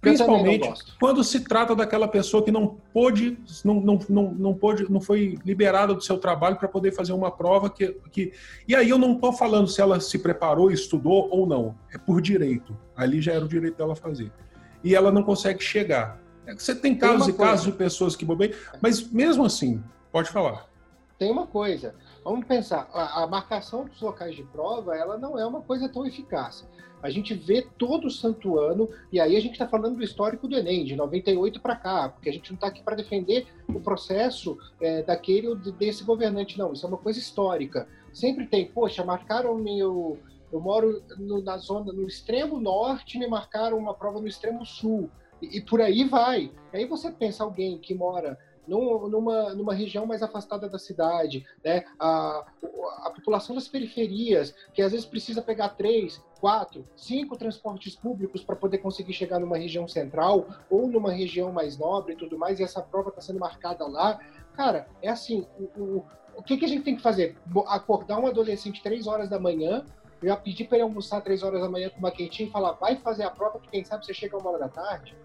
[0.00, 5.00] Principalmente quando se trata daquela pessoa que não pôde, não, não, não, não, pôde, não
[5.00, 8.32] foi liberada do seu trabalho para poder fazer uma prova que, que.
[8.68, 11.74] E aí eu não estou falando se ela se preparou, estudou ou não.
[11.92, 12.76] É por direito.
[12.94, 14.30] Ali já era o direito dela fazer.
[14.84, 16.20] E ela não consegue chegar.
[16.46, 20.30] É você tem casos tem e casos de pessoas que bobei, mas mesmo assim, pode
[20.30, 20.66] falar.
[21.18, 21.94] Tem uma coisa.
[22.26, 26.68] Vamos pensar, a, marcação dos locais de prova, ela não é uma coisa tão eficaz.
[27.00, 30.56] A gente vê todo santo ano, e aí a gente está falando do histórico do
[30.56, 34.58] Enem, de 98 para cá, porque a gente não está aqui para defender o processo
[34.80, 36.72] é, daquele desse governante, não.
[36.72, 37.86] Isso é uma coisa histórica.
[38.12, 40.18] Sempre tem, poxa, marcaram meu,
[40.50, 45.08] eu moro no, na zona, no extremo norte, me marcaram uma prova no extremo sul.
[45.40, 46.50] E, e por aí vai.
[46.72, 51.84] E aí você pensa alguém que mora numa, numa região mais afastada da cidade, né?
[51.98, 52.44] A,
[53.04, 58.56] a população das periferias, que às vezes precisa pegar três, quatro, cinco transportes públicos para
[58.56, 62.62] poder conseguir chegar numa região central ou numa região mais nobre e tudo mais, e
[62.62, 64.18] essa prova está sendo marcada lá.
[64.54, 67.36] Cara, é assim, o, o, o que, que a gente tem que fazer?
[67.66, 69.84] Acordar um adolescente três horas da manhã,
[70.22, 72.96] já pedir para ele almoçar três horas da manhã com uma quentinha e falar, vai
[72.96, 75.16] fazer a prova que quem sabe você chega uma hora da tarde?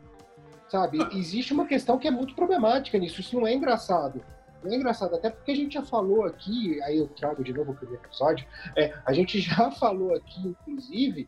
[0.71, 0.97] Sabe?
[1.11, 4.23] Existe uma questão que é muito problemática nisso, isso não é engraçado.
[4.63, 7.71] Não é engraçado, até porque a gente já falou aqui, aí eu trago de novo
[7.71, 11.27] o primeiro episódio, é, a gente já falou aqui, inclusive,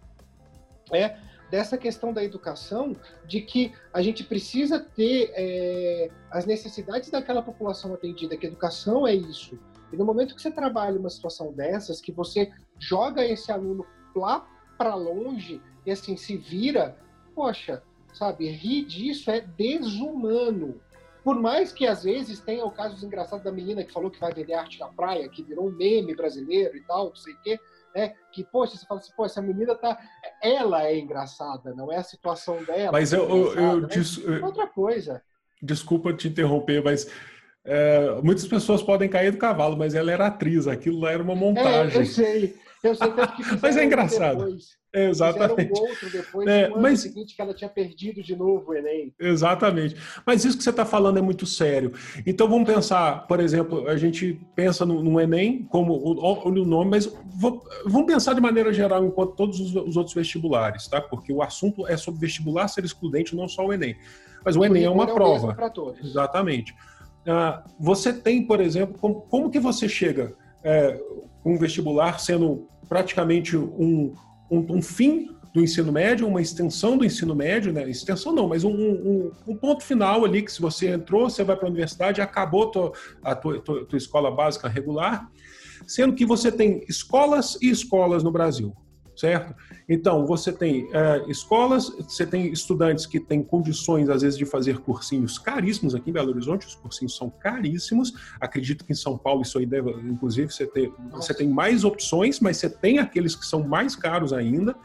[0.94, 1.18] é,
[1.50, 7.94] dessa questão da educação, de que a gente precisa ter é, as necessidades daquela população
[7.94, 9.60] atendida, que educação é isso.
[9.92, 14.48] E no momento que você trabalha uma situação dessas, que você joga esse aluno lá
[14.78, 16.96] para longe e assim se vira,
[17.36, 18.50] poxa, sabe?
[18.50, 20.80] Rir disso é desumano.
[21.24, 24.34] Por mais que às vezes tenha o caso engraçado da menina que falou que vai
[24.34, 27.60] vender arte na praia, que virou um meme brasileiro e tal, não sei o quê,
[27.96, 28.14] né?
[28.32, 29.98] Que, poxa, você fala assim, pô, essa menina tá.
[30.42, 32.92] Ela é engraçada, não é a situação dela.
[32.92, 33.30] Mas eu.
[33.30, 33.88] eu, eu né?
[33.90, 34.18] dis...
[34.42, 35.22] Outra coisa.
[35.62, 37.10] Desculpa te interromper, mas.
[37.66, 41.36] É, muitas pessoas podem cair do cavalo, mas ela era atriz, aquilo lá era uma
[41.36, 41.98] montagem.
[41.98, 44.40] É, eu sei, eu sei tanto que Mas é engraçado.
[44.40, 44.84] Depois.
[44.96, 45.80] Exatamente.
[45.80, 47.00] Outro depois, é, no mas...
[47.00, 49.12] seguinte, que ela tinha perdido de novo o Enem.
[49.20, 49.96] Exatamente.
[50.24, 51.94] Mas isso que você está falando é muito sério.
[52.28, 56.92] Então vamos pensar, por exemplo, a gente pensa no, no Enem como o, o, nome,
[56.92, 57.12] mas
[57.86, 61.02] vamos pensar de maneira geral enquanto todos os, os, outros vestibulares, tá?
[61.02, 63.96] Porque o assunto é sobre vestibular ser excludente, não só o Enem.
[64.46, 65.58] Mas o, o Enem é uma é prova.
[66.04, 66.76] Exatamente.
[67.26, 71.02] Ah, você tem, por exemplo, como, como que você chega é,
[71.44, 74.14] um vestibular sendo praticamente um
[74.54, 77.88] um, um fim do ensino médio, uma extensão do ensino médio, né?
[77.90, 81.56] Extensão não, mas um, um, um ponto final ali que se você entrou, você vai
[81.56, 82.92] para a universidade, acabou tua,
[83.24, 85.30] a tua, tua, tua, escola básica regular,
[85.86, 88.76] sendo que você tem escolas e escolas no Brasil
[89.16, 89.56] certo?
[89.88, 94.80] Então, você tem é, escolas, você tem estudantes que têm condições, às vezes, de fazer
[94.80, 95.96] cursinhos caríssimos.
[95.96, 98.14] Aqui em Belo Horizonte, os cursinhos são caríssimos.
[98.40, 102.40] Acredito que em São Paulo isso aí deve, inclusive, você, ter, você tem mais opções,
[102.40, 104.76] mas você tem aqueles que são mais caros ainda.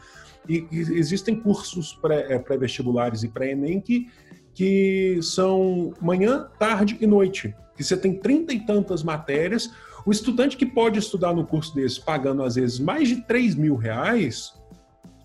[0.47, 4.07] E, e existem cursos é, pré-vestibulares e pré-ENEM que,
[4.53, 7.55] que são manhã, tarde e noite.
[7.75, 9.71] Que você tem trinta e tantas matérias
[10.09, 13.75] o estudante que pode estudar no curso desse pagando às vezes mais de 3 mil
[13.75, 14.55] reais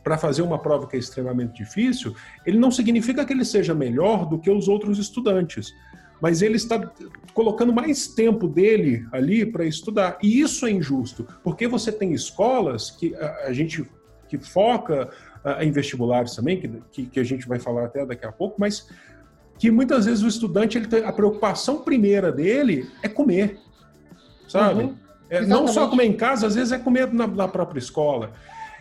[0.03, 4.29] para fazer uma prova que é extremamente difícil, ele não significa que ele seja melhor
[4.29, 5.73] do que os outros estudantes,
[6.21, 6.93] mas ele está
[7.33, 10.19] colocando mais tempo dele ali para estudar.
[10.23, 13.91] E isso é injusto, porque você tem escolas que a, gente
[14.29, 15.09] que foca
[15.61, 18.87] em vestibulares também, que, que, que, a gente vai falar até daqui a pouco, mas
[19.59, 23.64] que muitas vezes o estudante ele tem, a preocupação primeira dele é comer
[24.49, 24.85] sabe?
[24.85, 24.97] Uhum.
[25.31, 28.33] É, não só comer em casa, às vezes é comer na, na, própria escola.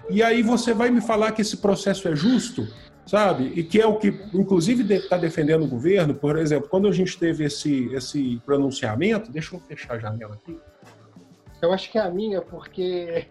[0.09, 2.67] E aí você vai me falar que esse processo é justo,
[3.05, 3.53] sabe?
[3.55, 6.13] E que é o que, inclusive, está defendendo o governo.
[6.13, 10.57] Por exemplo, quando a gente teve esse, esse pronunciamento, deixa eu fechar a janela aqui.
[11.61, 13.25] Eu acho que é a minha, porque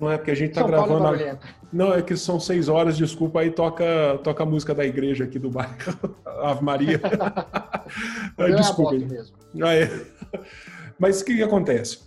[0.00, 1.06] não é porque a gente está gravando.
[1.06, 1.38] A...
[1.72, 3.84] Não, é que são seis horas, desculpa, aí toca,
[4.22, 5.76] toca a música da igreja aqui do bairro.
[6.42, 7.00] Ave Maria.
[8.56, 8.94] desculpa.
[8.94, 9.36] É mesmo.
[9.62, 9.90] Ah, é.
[10.98, 11.98] Mas o que, que acontece?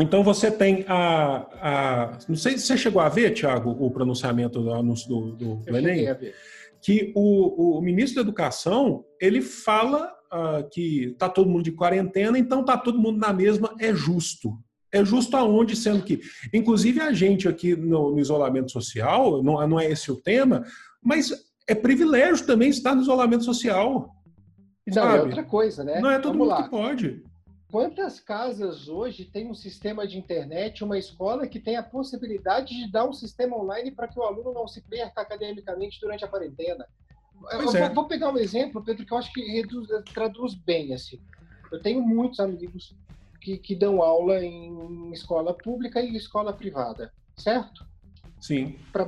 [0.00, 4.60] Então você tem a, a, Não sei se você chegou a ver, Tiago, o pronunciamento
[4.60, 6.06] do anúncio do, do, do Enem.
[6.80, 12.36] Que o, o, ministro da Educação ele fala uh, que está todo mundo de quarentena,
[12.36, 14.58] então está todo mundo na mesma, é justo.
[14.92, 16.20] É justo aonde, sendo que,
[16.52, 20.64] inclusive a gente aqui no, no isolamento social, não, não é esse o tema,
[21.02, 21.32] mas
[21.68, 24.10] é privilégio também estar no isolamento social.
[24.86, 25.18] Não, é sabe?
[25.18, 26.00] é outra coisa, né?
[26.00, 26.62] Não é todo Vamos mundo lá.
[26.64, 27.22] que pode.
[27.72, 32.92] Quantas casas hoje tem um sistema de internet, uma escola que tem a possibilidade de
[32.92, 36.86] dar um sistema online para que o aluno não se perca academicamente durante a quarentena?
[37.40, 37.88] Pois eu é.
[37.88, 41.18] vou, pegar um exemplo, Pedro, que eu acho que reduz, traduz bem assim.
[41.72, 42.94] Eu tenho muitos amigos
[43.40, 47.86] que, que dão aula em escola pública e escola privada, certo?
[48.38, 48.78] Sim.
[48.92, 49.04] Para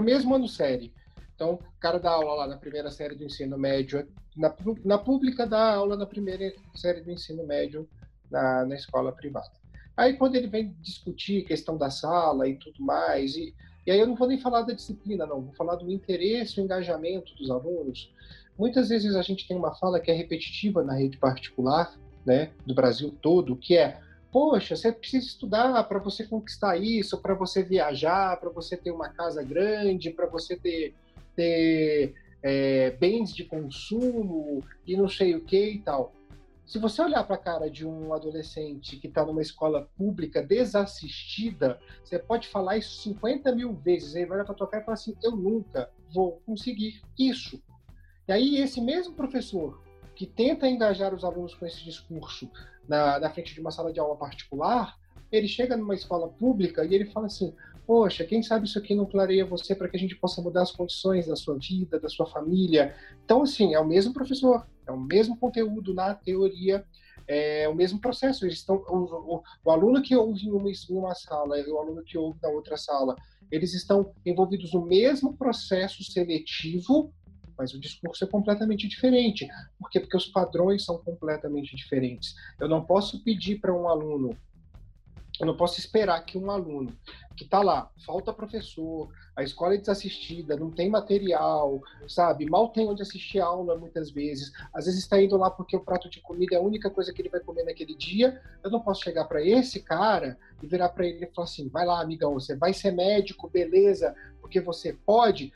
[0.00, 0.94] o mesmo ano série.
[1.34, 5.46] Então, o cara dá aula lá na primeira série do ensino médio, na, na pública
[5.46, 7.86] dá aula na primeira série do ensino médio
[8.30, 9.50] na, na escola privada.
[9.96, 13.54] Aí quando ele vem discutir questão da sala e tudo mais, e,
[13.86, 16.64] e aí eu não vou nem falar da disciplina, não, vou falar do interesse, o
[16.64, 18.12] engajamento dos alunos.
[18.56, 21.92] Muitas vezes a gente tem uma fala que é repetitiva na rede particular,
[22.24, 27.34] né, do Brasil todo, que é poxa, você precisa estudar para você conquistar isso, para
[27.34, 30.94] você viajar, para você ter uma casa grande, para você ter,
[31.34, 36.12] ter é, bens de consumo e não sei o que e tal.
[36.68, 41.80] Se você olhar para a cara de um adolescente que está numa escola pública desassistida,
[42.04, 44.14] você pode falar isso 50 mil vezes.
[44.14, 47.58] Ele vai olhar para tua cara e falar assim: eu nunca vou conseguir isso.
[48.28, 49.82] E aí, esse mesmo professor
[50.14, 52.50] que tenta engajar os alunos com esse discurso
[52.86, 54.98] na, na frente de uma sala de aula particular,
[55.32, 57.54] ele chega numa escola pública e ele fala assim:
[57.86, 60.70] poxa, quem sabe isso aqui não clareia você para que a gente possa mudar as
[60.70, 62.94] condições da sua vida, da sua família.
[63.24, 66.84] Então, assim, é o mesmo professor, é o mesmo conteúdo na teoria,
[67.26, 68.44] é o mesmo processo.
[68.44, 71.78] Eles estão, o, o, o aluno que ouve em uma, em uma sala e o
[71.78, 73.14] aluno que ouve na outra sala,
[73.50, 77.12] eles estão envolvidos no mesmo processo seletivo,
[77.56, 79.46] mas o discurso é completamente diferente.
[79.78, 80.00] Por quê?
[80.00, 82.34] Porque os padrões são completamente diferentes.
[82.58, 84.36] Eu não posso pedir para um aluno
[85.40, 86.92] eu não posso esperar que um aluno
[87.36, 92.44] que está lá, falta professor, a escola é desassistida, não tem material, sabe?
[92.44, 94.50] Mal tem onde assistir aula muitas vezes.
[94.74, 97.22] Às vezes está indo lá porque o prato de comida é a única coisa que
[97.22, 98.42] ele vai comer naquele dia.
[98.64, 101.86] Eu não posso chegar para esse cara e virar para ele e falar assim: vai
[101.86, 105.52] lá, amigão, você vai ser médico, beleza, porque você pode,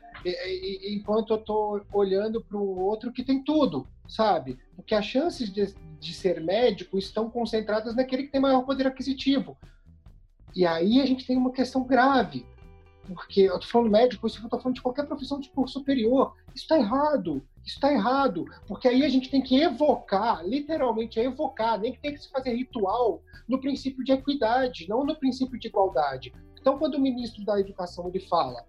[0.87, 4.57] enquanto eu estou olhando para o outro que tem tudo, sabe?
[4.75, 9.57] Porque as chances de, de ser médico estão concentradas naquele que tem maior poder aquisitivo.
[10.55, 12.45] E aí a gente tem uma questão grave,
[13.07, 16.35] porque eu estou falando médico, isso eu estou falando de qualquer profissão de curso superior.
[16.53, 21.79] Isso está errado, isso está errado, porque aí a gente tem que evocar, literalmente evocar,
[21.79, 25.67] nem que tem que se fazer ritual no princípio de equidade, não no princípio de
[25.67, 26.33] igualdade.
[26.59, 28.65] Então, quando o ministro da Educação ele fala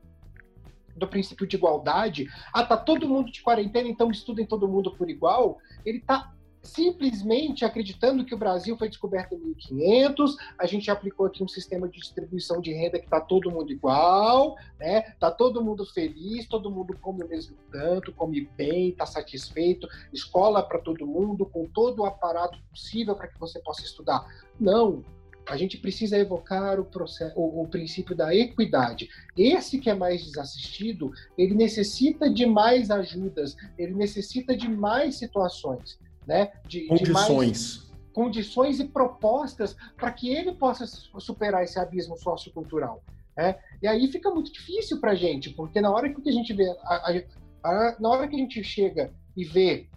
[0.96, 5.10] do princípio de igualdade, ah, tá todo mundo de quarentena, então estudem todo mundo por
[5.10, 6.32] igual, ele está
[6.64, 11.86] simplesmente acreditando que o Brasil foi descoberto em 1500, a gente aplicou aqui um sistema
[11.86, 15.02] de distribuição de renda que está todo mundo igual, né?
[15.20, 20.62] Tá todo mundo feliz, todo mundo come o mesmo tanto, come bem, está satisfeito, escola
[20.62, 24.26] para todo mundo, com todo o aparato possível para que você possa estudar.
[24.58, 25.04] Não,
[25.48, 29.08] a gente precisa evocar o, processo, o, o, princípio da equidade.
[29.36, 35.98] Esse que é mais desassistido, ele necessita de mais ajudas, ele necessita de mais situações
[36.26, 36.52] né?
[36.66, 37.78] De, condições.
[37.78, 43.02] De condições e propostas para que ele possa superar esse abismo sociocultural.
[43.36, 43.56] Né?
[43.82, 46.68] E aí fica muito difícil para a gente, porque na hora que a gente vê,
[46.84, 47.22] a, a,
[47.64, 49.88] a, na hora que a gente chega e vê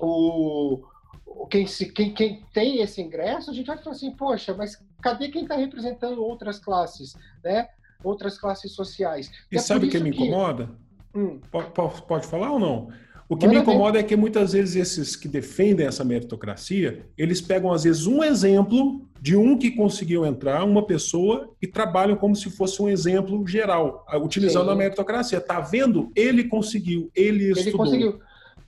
[0.00, 0.82] o,
[1.50, 5.28] quem, se, quem, quem tem esse ingresso, a gente vai falar assim, poxa, mas cadê
[5.28, 7.68] quem está representando outras classes, né?
[8.02, 9.30] Outras classes sociais.
[9.50, 10.70] E, e é sabe o que me incomoda?
[11.14, 11.40] Hum.
[11.50, 11.70] Pode,
[12.02, 12.88] pode falar ou não?
[13.28, 17.72] O que me incomoda é que muitas vezes esses que defendem essa meritocracia, eles pegam
[17.72, 22.50] às vezes um exemplo de um que conseguiu entrar, uma pessoa, e trabalham como se
[22.50, 24.72] fosse um exemplo geral, utilizando Sim.
[24.72, 25.40] a meritocracia.
[25.40, 26.10] Tá vendo?
[26.16, 27.62] Ele conseguiu, ele estudou.
[27.62, 28.20] Ele conseguiu.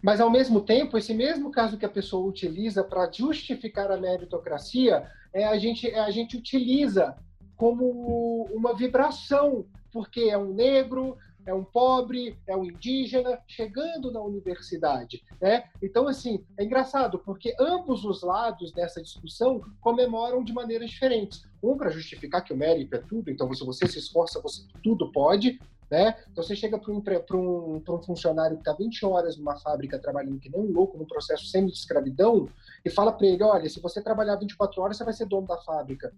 [0.02, 5.08] Mas, ao mesmo tempo, esse mesmo caso que a pessoa utiliza para justificar a meritocracia,
[5.32, 7.16] é, a, gente, é, a gente utiliza
[7.56, 14.20] como uma vibração, porque é um negro, é um pobre, é um indígena chegando na
[14.20, 15.64] universidade, né?
[15.82, 21.44] Então, assim, é engraçado porque ambos os lados dessa discussão comemoram de maneiras diferentes.
[21.62, 25.10] Um para justificar que o mérito é tudo, então se você se esforça, você tudo
[25.12, 25.60] pode,
[25.92, 26.16] né?
[26.30, 27.02] Então você chega para um,
[27.34, 31.04] um, um funcionário que está 20 horas numa fábrica trabalhando que nem um louco num
[31.04, 32.48] processo semi-escravidão
[32.82, 35.58] e fala para ele, olha, se você trabalhar 24 horas, você vai ser dono da
[35.58, 36.10] fábrica.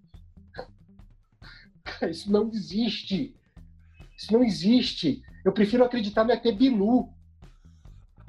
[2.08, 3.34] Isso não existe.
[4.16, 5.24] Isso não existe.
[5.44, 7.08] Eu prefiro acreditar no ET Bilu.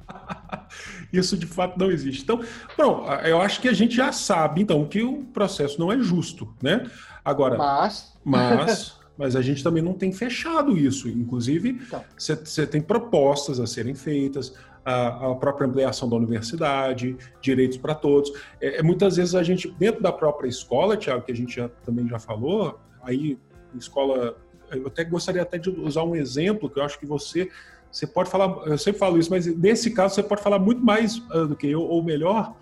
[1.12, 2.24] Isso de fato não existe.
[2.24, 2.40] Então,
[2.76, 6.52] bom, eu acho que a gente já sabe, então, que o processo não é justo,
[6.60, 6.90] né?
[7.24, 11.08] Agora, mas, mas, mas a gente também não tem fechado isso.
[11.08, 11.80] Inclusive,
[12.16, 12.66] você então.
[12.66, 18.32] tem propostas a serem feitas, a, a, própria ampliação da universidade, direitos para todos.
[18.60, 21.68] É, é, muitas vezes a gente, dentro da própria escola, Tiago, que a gente já,
[21.84, 23.38] também já falou, aí
[23.74, 24.36] escola
[24.70, 27.48] eu até gostaria até de usar um exemplo que eu acho que você
[27.90, 31.16] você pode falar, eu sempre falo isso, mas nesse caso você pode falar muito mais
[31.16, 32.54] uh, do que eu, ou melhor,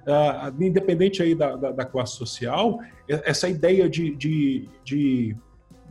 [0.00, 5.36] uh, independente aí da, da, da, classe social, essa ideia de, de, de,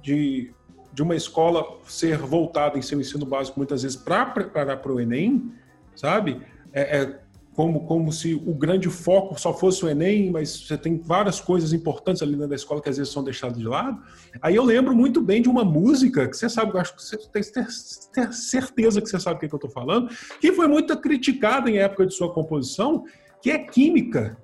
[0.02, 0.52] de,
[0.94, 5.00] de uma escola ser voltada em seu ensino básico muitas vezes para preparar para o
[5.00, 5.52] Enem,
[5.96, 6.42] sabe?
[6.74, 7.20] É, é,
[7.60, 11.74] como, como se o grande foco só fosse o Enem, mas você tem várias coisas
[11.74, 14.02] importantes ali dentro da escola que às vezes são deixadas de lado.
[14.42, 17.18] Aí eu lembro muito bem de uma música que você sabe, eu acho que você
[17.18, 20.70] tem ter certeza que você sabe o que, é que eu estou falando, que foi
[20.70, 23.04] muito criticada em época de sua composição,
[23.42, 24.38] que é Química.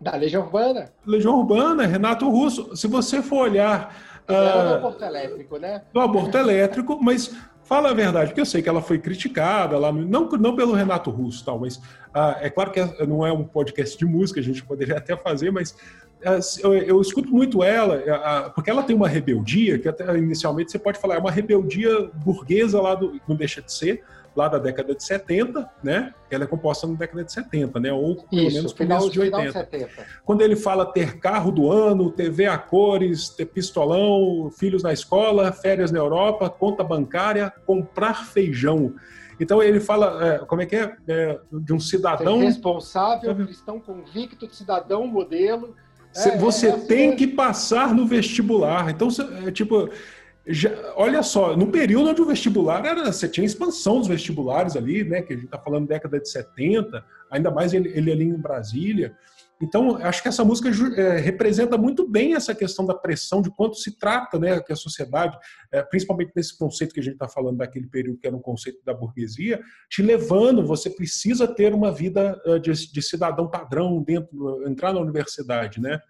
[0.00, 0.92] Da Legião Urbana.
[1.04, 2.76] Legião Urbana, Renato Russo.
[2.76, 4.13] Se você for olhar.
[4.26, 5.82] Do aborto elétrico, né?
[5.92, 9.92] Do aborto elétrico, mas fala a verdade, porque eu sei que ela foi criticada lá,
[9.92, 13.98] não, não pelo Renato Russo, tal, mas uh, é claro que não é um podcast
[13.98, 18.70] de música, a gente poderia até fazer, mas uh, eu, eu, escuto muito ela, porque
[18.70, 22.94] ela tem uma rebeldia, que até inicialmente você pode falar, é uma rebeldia burguesa lá
[22.94, 23.18] do.
[23.26, 24.04] não deixa de ser,
[24.36, 26.12] lá da década de 70, né?
[26.30, 27.92] Ela é composta na década de 70, né?
[27.92, 29.52] Ou pelo Isso, menos final, de 80.
[29.52, 29.88] 70.
[30.24, 35.52] Quando ele fala ter carro do ano, TV a cores, ter pistolão, filhos na escola,
[35.52, 38.94] férias na Europa, conta bancária, comprar feijão.
[39.38, 40.96] Então ele fala, é, como é que é?
[41.08, 42.38] é de um cidadão.
[42.38, 45.74] Responsável, cristão convicto, cidadão modelo.
[46.16, 47.16] É, você é, tem é.
[47.16, 48.90] que passar no vestibular.
[48.90, 49.08] Então,
[49.44, 49.90] é, tipo,
[50.46, 55.02] já, olha só, no período onde o vestibular era, você tinha expansão dos vestibulares ali,
[55.02, 55.22] né?
[55.22, 59.16] Que a gente está falando década de 70, ainda mais ele, ele ali em Brasília.
[59.62, 60.68] Então, acho que essa música
[61.00, 64.76] é, representa muito bem essa questão da pressão, de quanto se trata, né, que a
[64.76, 65.38] sociedade,
[65.72, 68.84] é, principalmente nesse conceito que a gente está falando daquele período que era um conceito
[68.84, 74.68] da burguesia, te levando, você precisa ter uma vida é, de, de cidadão padrão dentro,
[74.68, 76.00] entrar na universidade, né?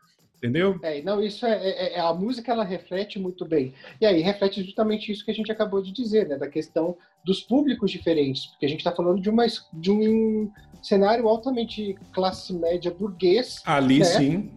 [0.45, 0.79] Entendeu?
[0.83, 3.73] É, não, isso é, é, é, a música ela reflete muito bem.
[4.01, 7.41] E aí reflete justamente isso que a gente acabou de dizer, né, da questão dos
[7.41, 10.51] públicos diferentes, porque a gente está falando de uma de um
[10.83, 13.63] cenário altamente classe média burguês.
[13.65, 14.05] Ali né?
[14.05, 14.51] sim.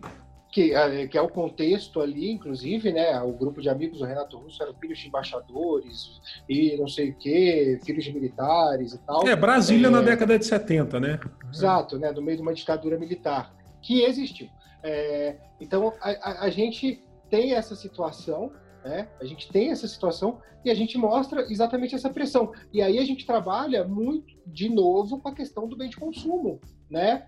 [0.52, 3.20] Que, é, que é o contexto ali, inclusive, né?
[3.22, 6.20] O grupo de amigos do Renato Russo eram filhos de embaixadores
[6.50, 9.28] e não sei o quê, filhos de militares e tal.
[9.28, 11.20] É, Brasília é, na década de 70, né?
[11.54, 12.12] Exato, né?
[12.12, 14.50] No meio de uma ditadura militar que existiu.
[14.88, 18.54] É, então, a, a, gente tem essa situação,
[18.86, 19.10] né?
[19.20, 22.54] A gente tem essa situação e a gente mostra exatamente essa pressão.
[22.72, 26.62] E aí a gente trabalha muito, de novo, com a questão do bem de consumo,
[26.90, 27.26] né?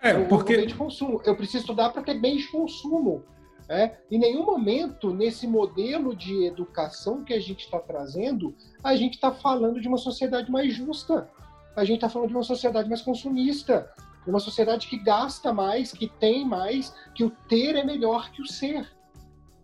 [0.00, 0.54] É, porque...
[0.54, 1.20] O bem de consumo.
[1.26, 3.22] Eu preciso estudar para ter bem de consumo.
[3.68, 9.14] É, em nenhum momento, nesse modelo de educação que a gente está trazendo, a gente
[9.14, 11.28] está falando de uma sociedade mais justa.
[11.76, 13.90] A gente está falando de uma sociedade mais consumista
[14.30, 18.46] uma sociedade que gasta mais, que tem mais, que o ter é melhor que o
[18.46, 18.86] ser.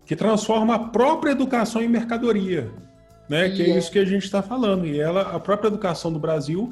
[0.04, 2.70] Que transforma a própria educação em mercadoria,
[3.28, 3.48] né?
[3.48, 4.86] E que é, é isso que a gente está falando.
[4.86, 6.70] E ela, a própria educação do Brasil,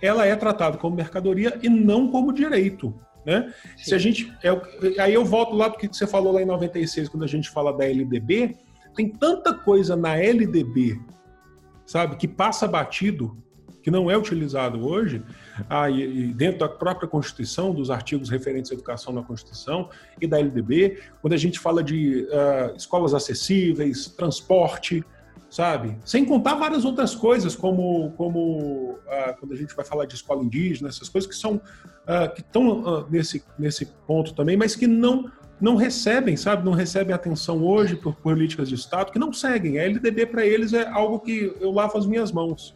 [0.00, 2.94] ela é tratada como mercadoria e não como direito.
[3.24, 3.52] Né?
[3.76, 7.08] Se a gente, é, aí eu volto lá do que você falou lá em 96,
[7.08, 8.56] quando a gente fala da LDB,
[8.94, 11.00] tem tanta coisa na LDB,
[11.84, 13.36] sabe, que passa batido
[13.86, 15.22] que não é utilizado hoje,
[15.70, 15.86] ah,
[16.34, 21.34] dentro da própria Constituição, dos artigos referentes à educação na Constituição e da LDB, quando
[21.34, 25.04] a gente fala de uh, escolas acessíveis, transporte,
[25.48, 25.96] sabe?
[26.04, 30.42] Sem contar várias outras coisas, como, como uh, quando a gente vai falar de escola
[30.42, 31.60] indígena, essas coisas que são
[32.34, 35.30] que estão nesse, nesse ponto também, mas que não
[35.60, 36.64] não recebem, sabe?
[36.64, 39.78] Não recebem atenção hoje por políticas de Estado, que não seguem.
[39.78, 42.74] A LDB para eles é algo que eu lavo as minhas mãos.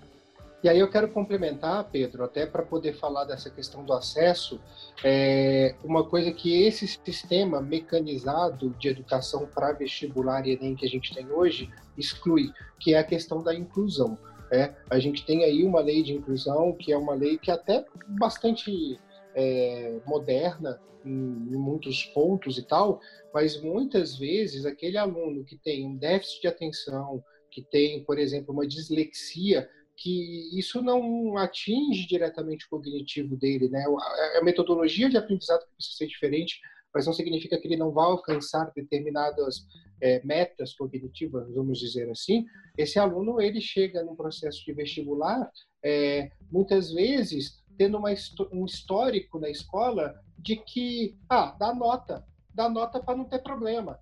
[0.62, 4.60] E aí eu quero complementar, Pedro, até para poder falar dessa questão do acesso,
[5.02, 10.88] é uma coisa que esse sistema mecanizado de educação para vestibular e Enem que a
[10.88, 14.18] gente tem hoje exclui, que é a questão da inclusão.
[14.52, 17.54] É, a gente tem aí uma lei de inclusão que é uma lei que é
[17.54, 18.98] até bastante
[19.34, 23.00] é, moderna em, em muitos pontos e tal,
[23.32, 28.52] mas muitas vezes aquele aluno que tem um déficit de atenção, que tem, por exemplo,
[28.52, 29.68] uma dislexia,
[30.00, 33.84] que isso não atinge diretamente o cognitivo dele, né?
[34.38, 36.58] A metodologia de aprendizado precisa ser diferente,
[36.92, 39.66] mas não significa que ele não vá alcançar determinadas
[40.00, 42.46] é, metas cognitivas, vamos dizer assim.
[42.78, 45.50] Esse aluno ele chega no processo de vestibular,
[45.84, 48.10] é, muitas vezes tendo uma,
[48.52, 53.98] um histórico na escola de que ah dá nota, dá nota para não ter problema.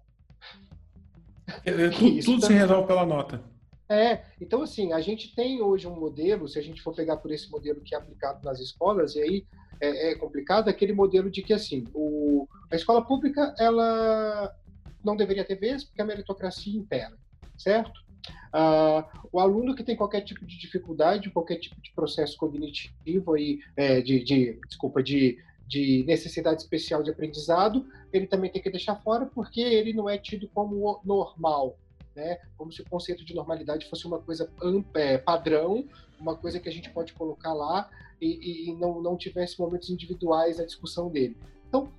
[1.65, 3.58] É, é tudo, tudo se resolve pela nota.
[3.89, 7.31] É, então assim, a gente tem hoje um modelo, se a gente for pegar por
[7.31, 9.47] esse modelo que é aplicado nas escolas, e aí
[9.81, 14.55] é, é complicado, aquele modelo de que assim, o, a escola pública, ela
[15.03, 17.17] não deveria ter vez porque a meritocracia impera,
[17.57, 18.09] certo?
[18.53, 23.61] Ah, o aluno que tem qualquer tipo de dificuldade, qualquer tipo de processo cognitivo aí,
[23.77, 28.97] é, de, de, desculpa, de, de necessidade especial de aprendizado, ele também tem que deixar
[28.97, 31.79] fora porque ele não é tido como normal,
[32.19, 32.41] né?
[32.57, 34.51] Como se o conceito de normalidade fosse uma coisa
[34.95, 35.89] é, padrão,
[36.19, 37.89] uma coisa que a gente pode colocar lá
[38.21, 41.37] e, e não, não tivesse momentos individuais na discussão dele.
[41.69, 41.93] Então,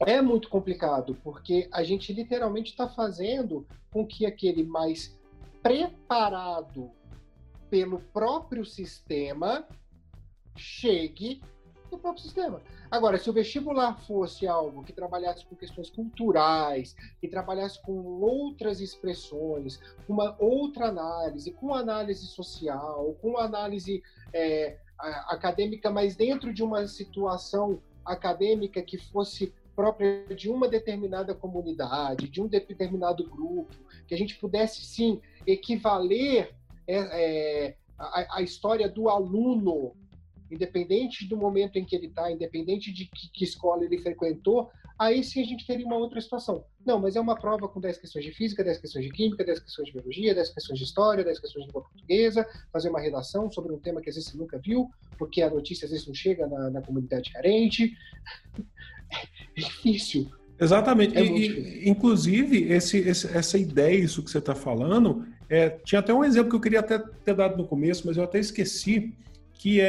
[0.00, 5.16] é muito complicado, porque a gente literalmente está fazendo com que aquele mais
[5.62, 6.90] preparado
[7.70, 9.64] pelo próprio sistema
[10.56, 11.40] chegue
[11.90, 12.62] do próprio sistema.
[12.90, 18.80] Agora, se o vestibular fosse algo que trabalhasse com questões culturais, que trabalhasse com outras
[18.80, 24.78] expressões, com uma outra análise, com análise social, com análise é,
[25.28, 32.42] acadêmica, mas dentro de uma situação acadêmica que fosse própria de uma determinada comunidade, de
[32.42, 33.74] um determinado grupo,
[34.06, 36.54] que a gente pudesse sim equivaler
[36.86, 39.94] é, é, a, a, história do aluno
[40.50, 45.22] independente do momento em que ele está, independente de que, que, escola ele frequentou, aí
[45.22, 46.64] sim a gente teria uma outra situação.
[46.84, 49.60] Não, mas é uma prova com 10 questões de física, 10 questões de química, 10
[49.60, 53.50] questões de biologia, 10 questões de história, 10 questões de língua portuguesa, fazer uma redação
[53.50, 54.88] sobre um tema que às vezes você nunca viu,
[55.18, 57.96] porque a notícia às vezes não chega na, na comunidade carente.
[59.56, 60.30] É difícil.
[60.60, 61.16] Exatamente.
[61.16, 66.12] É e, inclusive, esse, esse, essa ideia, isso que você está falando, é, tinha até
[66.14, 69.12] um exemplo que eu queria até ter dado no começo, mas eu até esqueci
[69.60, 69.84] que é,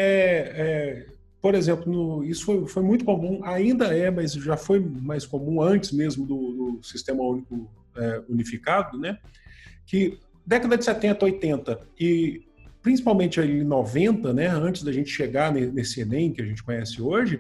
[0.54, 1.06] é
[1.42, 5.62] por exemplo, no, isso foi, foi, muito comum, ainda é, mas já foi mais comum
[5.62, 9.18] antes mesmo do, do Sistema Único é, Unificado, né?
[9.86, 12.44] Que década de 70, 80 e
[12.82, 17.40] principalmente em 90, né, antes da gente chegar nesse Enem que a gente conhece hoje,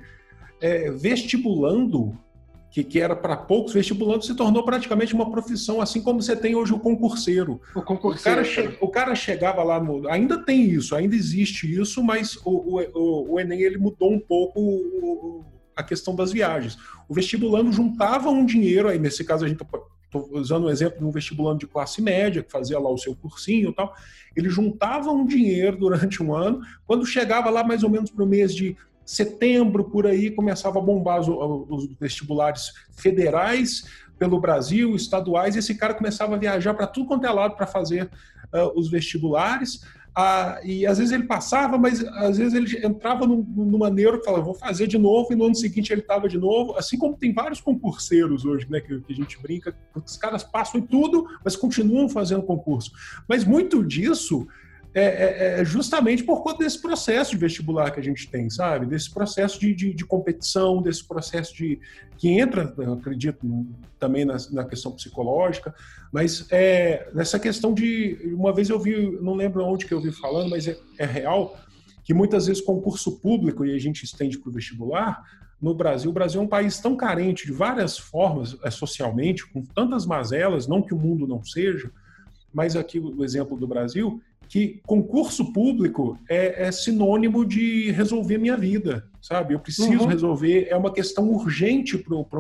[0.62, 2.18] é, vestibulando
[2.72, 6.56] que, que era para poucos vestibulantes, se tornou praticamente uma profissão, assim como você tem
[6.56, 7.60] hoje o concurseiro.
[7.76, 8.42] O concurseiro.
[8.42, 12.80] O cara, o cara chegava lá, no, ainda tem isso, ainda existe isso, mas o,
[12.94, 15.44] o, o Enem ele mudou um pouco o,
[15.76, 16.78] a questão das viagens.
[17.10, 21.00] O vestibulando juntava um dinheiro, aí nesse caso a gente estou usando o um exemplo
[21.00, 23.94] de um vestibulando de classe média, que fazia lá o seu cursinho e tal,
[24.34, 28.28] ele juntava um dinheiro durante um ano, quando chegava lá mais ou menos para o
[28.28, 33.84] mês de setembro, por aí, começava a bombar os, os vestibulares federais
[34.18, 37.66] pelo Brasil, estaduais, e esse cara começava a viajar para tudo quanto é lado para
[37.66, 38.10] fazer
[38.54, 39.82] uh, os vestibulares.
[40.14, 44.26] Ah, e às vezes ele passava, mas às vezes ele entrava num, numa neuro e
[44.26, 46.78] falava, vou fazer de novo, e no ano seguinte ele estava de novo.
[46.78, 50.82] Assim como tem vários concurseiros hoje, né, que, que, a gente brinca, os caras passam
[50.82, 52.92] em tudo, mas continuam fazendo concurso.
[53.28, 54.48] Mas muito disso
[54.94, 58.86] é, é, é, justamente por conta desse processo de vestibular que a gente tem, sabe?
[58.86, 61.80] Desse processo de, de, de competição, desse processo de
[62.18, 63.66] que entra, acredito,
[63.98, 65.74] também na, na questão psicológica,
[66.12, 70.12] mas é, nessa questão de uma vez eu vi, não lembro onde que eu vi
[70.12, 71.58] falando, mas é, é real
[72.04, 75.24] que muitas vezes concurso público e a gente estende para o vestibular
[75.62, 76.10] no Brasil.
[76.10, 80.68] O Brasil é um país tão carente de várias formas é, socialmente, com tantas mazelas,
[80.68, 81.90] não que o mundo não seja,
[82.54, 84.22] mas aqui o exemplo do Brasil,
[84.52, 89.54] que concurso público é, é sinônimo de resolver minha vida, sabe?
[89.54, 90.08] Eu preciso uhum.
[90.08, 92.38] resolver, é uma questão urgente para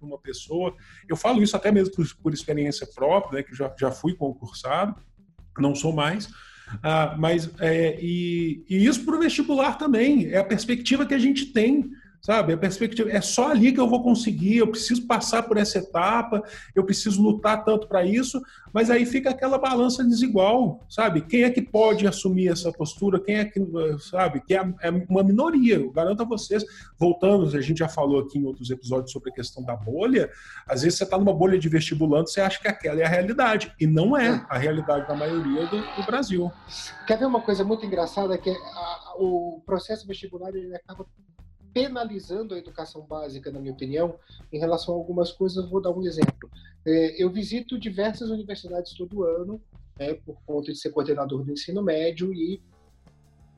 [0.00, 0.76] uma pessoa.
[1.08, 4.94] Eu falo isso até mesmo por, por experiência própria, né, que já, já fui concursado,
[5.58, 6.28] não sou mais.
[6.80, 11.18] Ah, mas é, e, e isso para o vestibular também é a perspectiva que a
[11.18, 11.90] gente tem
[12.24, 12.54] sabe?
[12.54, 16.42] A perspectiva é só ali que eu vou conseguir, eu preciso passar por essa etapa,
[16.74, 18.40] eu preciso lutar tanto para isso,
[18.72, 21.20] mas aí fica aquela balança desigual, sabe?
[21.20, 23.20] Quem é que pode assumir essa postura?
[23.20, 23.60] Quem é que,
[24.10, 24.40] sabe?
[24.40, 25.74] Que é, é uma minoria.
[25.74, 26.64] Eu garanto a vocês,
[26.98, 30.30] voltando, a gente já falou aqui em outros episódios sobre a questão da bolha,
[30.66, 33.70] às vezes você está numa bolha de vestibulando, você acha que aquela é a realidade,
[33.78, 36.50] e não é a realidade da maioria do, do Brasil.
[37.06, 41.04] Quer ver uma coisa muito engraçada que a, o processo vestibular ele acaba
[41.74, 44.14] penalizando a educação básica, na minha opinião,
[44.52, 45.68] em relação a algumas coisas.
[45.68, 46.48] Vou dar um exemplo.
[46.86, 49.60] É, eu visito diversas universidades todo ano,
[49.98, 52.62] né, por conta de ser coordenador do ensino médio, e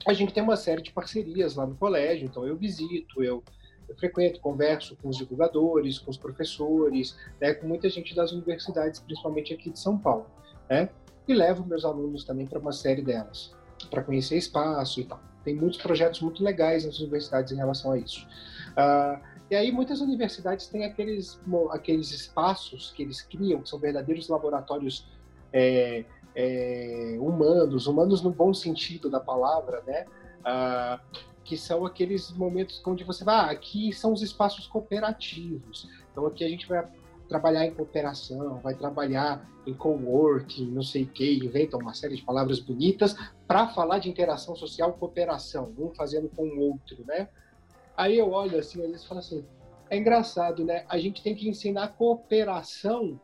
[0.06, 2.26] a gente tem uma série de parcerias lá no colégio.
[2.26, 3.44] Então, eu visito, eu,
[3.86, 8.98] eu frequento, converso com os divulgadores, com os professores, né, com muita gente das universidades,
[9.00, 10.26] principalmente aqui de São Paulo.
[10.70, 10.88] Né,
[11.28, 13.54] e levo meus alunos também para uma série delas,
[13.90, 15.20] para conhecer espaço e tal.
[15.46, 18.26] Tem muitos projetos muito legais nas universidades em relação a isso.
[18.72, 21.40] Uh, e aí muitas universidades têm aqueles,
[21.70, 25.08] aqueles espaços que eles criam, que são verdadeiros laboratórios
[25.52, 30.06] é, é, humanos, humanos no bom sentido da palavra, né?
[30.40, 35.88] Uh, que são aqueles momentos onde você vai, ah, aqui são os espaços cooperativos.
[36.10, 36.84] Então aqui a gente vai
[37.28, 42.22] trabalhar em cooperação, vai trabalhar em coworking, não sei o que, inventam uma série de
[42.22, 43.16] palavras bonitas
[43.46, 47.28] para falar de interação social, cooperação, um fazendo com o outro, né?
[47.96, 49.44] Aí eu olho assim, às vezes falo assim,
[49.90, 50.84] é engraçado, né?
[50.88, 53.20] A gente tem que ensinar cooperação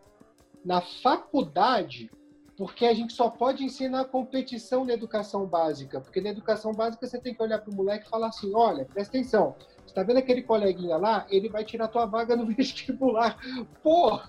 [0.65, 2.11] na faculdade,
[2.57, 7.21] porque a gente só pode ensinar competição na educação básica, porque na educação básica você
[7.21, 9.55] tem que olhar para o moleque e falar assim, olha, presta atenção,
[9.85, 11.27] você tá vendo aquele coleguinha lá?
[11.31, 13.37] Ele vai tirar tua vaga no vestibular.
[13.83, 14.21] Pô!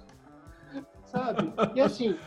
[1.05, 1.53] Sabe?
[1.75, 2.17] E assim,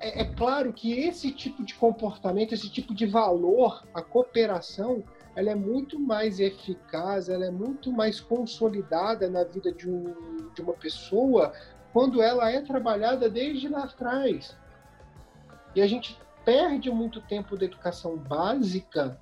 [0.00, 5.50] é, é, claro que esse tipo de comportamento, esse tipo de valor, a cooperação, ela
[5.50, 10.72] é muito mais eficaz, ela é muito mais consolidada na vida de, um, de uma
[10.72, 11.52] pessoa
[11.92, 14.56] quando ela é trabalhada desde lá atrás.
[15.74, 19.20] E a gente perde muito tempo da educação básica,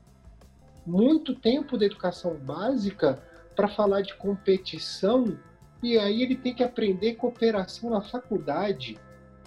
[0.87, 3.23] muito tempo da educação básica
[3.55, 5.39] para falar de competição,
[5.83, 8.99] e aí ele tem que aprender cooperação na faculdade.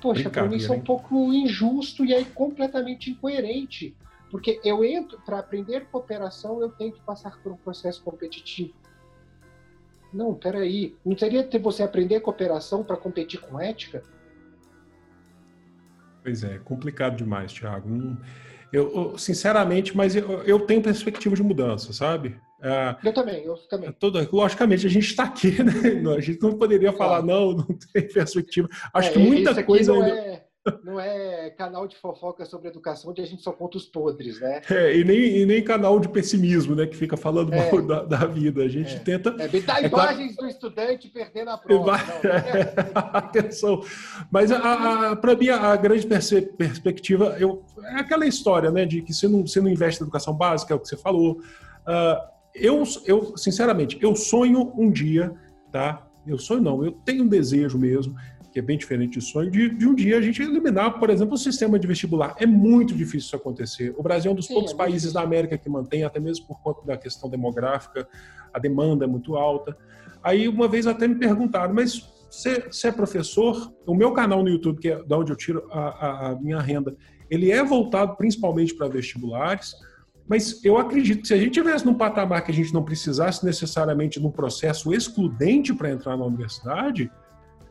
[0.02, 3.96] Poxa, para mim isso é um pouco injusto e aí completamente incoerente.
[4.30, 8.74] Porque eu entro, para aprender cooperação, eu tenho que passar por um processo competitivo.
[10.14, 10.96] Não, peraí.
[11.06, 14.04] Não teria que você aprender cooperação para competir com ética?
[16.24, 18.18] Pois é, complicado demais, Thiago.
[18.72, 22.36] Eu, eu sinceramente, mas eu, eu, tenho perspectiva de mudança, sabe?
[22.62, 23.92] É, eu também, eu também.
[23.94, 25.74] Toda, logicamente, a gente está aqui, né?
[26.16, 28.68] A gente não poderia falar, não, não tem perspectiva.
[28.94, 29.94] Acho é, que muita coisa.
[29.94, 30.10] Ainda...
[30.10, 30.47] é
[30.84, 34.62] não é canal de fofoca sobre educação onde a gente só conta os podres, né?
[34.70, 36.86] É, e nem, e nem canal de pessimismo, né?
[36.86, 37.72] Que fica falando é.
[37.72, 38.64] mal da, da, vida.
[38.64, 39.00] A gente é.
[39.00, 39.36] tenta.
[39.40, 40.36] É, dá é imagens claro...
[40.36, 41.98] do estudante perdendo a prova.
[43.14, 43.82] Atenção.
[44.32, 44.52] Mas
[45.22, 46.08] para mim, a grande
[46.58, 48.86] perspectiva eu, é aquela história, né?
[48.86, 51.40] De que você não, você não investe na educação básica, é o que você falou.
[51.88, 55.34] Uh, eu, eu, sinceramente, eu sonho um dia,
[55.72, 56.08] tá?
[56.26, 58.16] Eu sonho não, eu tenho um desejo mesmo
[58.58, 61.36] que é bem diferente de sonho, de, de, um dia a gente eliminar, por exemplo,
[61.36, 62.36] o sistema de vestibular.
[62.40, 63.94] É muito difícil isso acontecer.
[63.96, 66.48] O Brasil é um dos Sim, poucos é países da América que mantém, até mesmo
[66.48, 68.08] por conta da questão demográfica,
[68.52, 69.78] a demanda é muito alta.
[70.24, 72.02] Aí uma vez até me perguntaram, mas
[72.32, 73.72] você, você é professor?
[73.86, 76.60] O meu canal no YouTube, que é da onde eu tiro a, a, a minha
[76.60, 76.96] renda,
[77.30, 79.76] ele é voltado principalmente para vestibulares,
[80.28, 83.46] mas eu acredito que se a gente tivesse num patamar que a gente não precisasse
[83.46, 87.12] necessariamente de um processo excludente para entrar na universidade,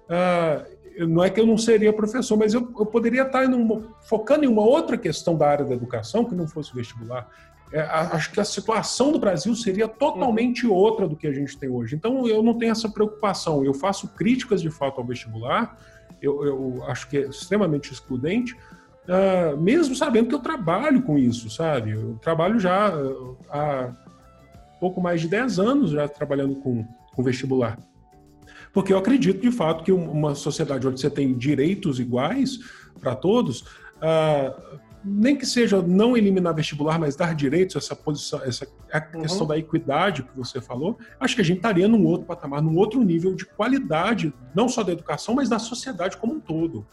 [0.07, 4.45] uh, não é que eu não seria professor, mas eu, eu poderia estar em focando
[4.45, 7.29] em uma outra questão da área da educação que não fosse vestibular.
[7.73, 11.69] É, acho que a situação do Brasil seria totalmente outra do que a gente tem
[11.69, 11.97] hoje.
[11.97, 13.65] Então, eu não tenho essa preocupação.
[13.65, 15.77] Eu faço críticas de fato ao vestibular,
[16.23, 21.51] eu, eu acho que é extremamente excludente, uh, mesmo sabendo que eu trabalho com isso,
[21.51, 21.91] sabe?
[21.91, 23.93] Eu trabalho já uh, há
[24.81, 27.79] pouco mais de 10 anos já trabalhando com, com vestibular.
[28.77, 32.59] Porque eu acredito, de fato, que uma sociedade onde você tem direitos iguais
[33.01, 38.69] para todos, uh, nem que seja não eliminar vestibular, mas dar direitos, essa posição, essa
[38.93, 39.23] a uhum.
[39.23, 42.77] questão da equidade que você falou, acho que a gente estaria num outro patamar, num
[42.77, 46.87] outro nível de qualidade, não só da educação, mas da sociedade como um todo.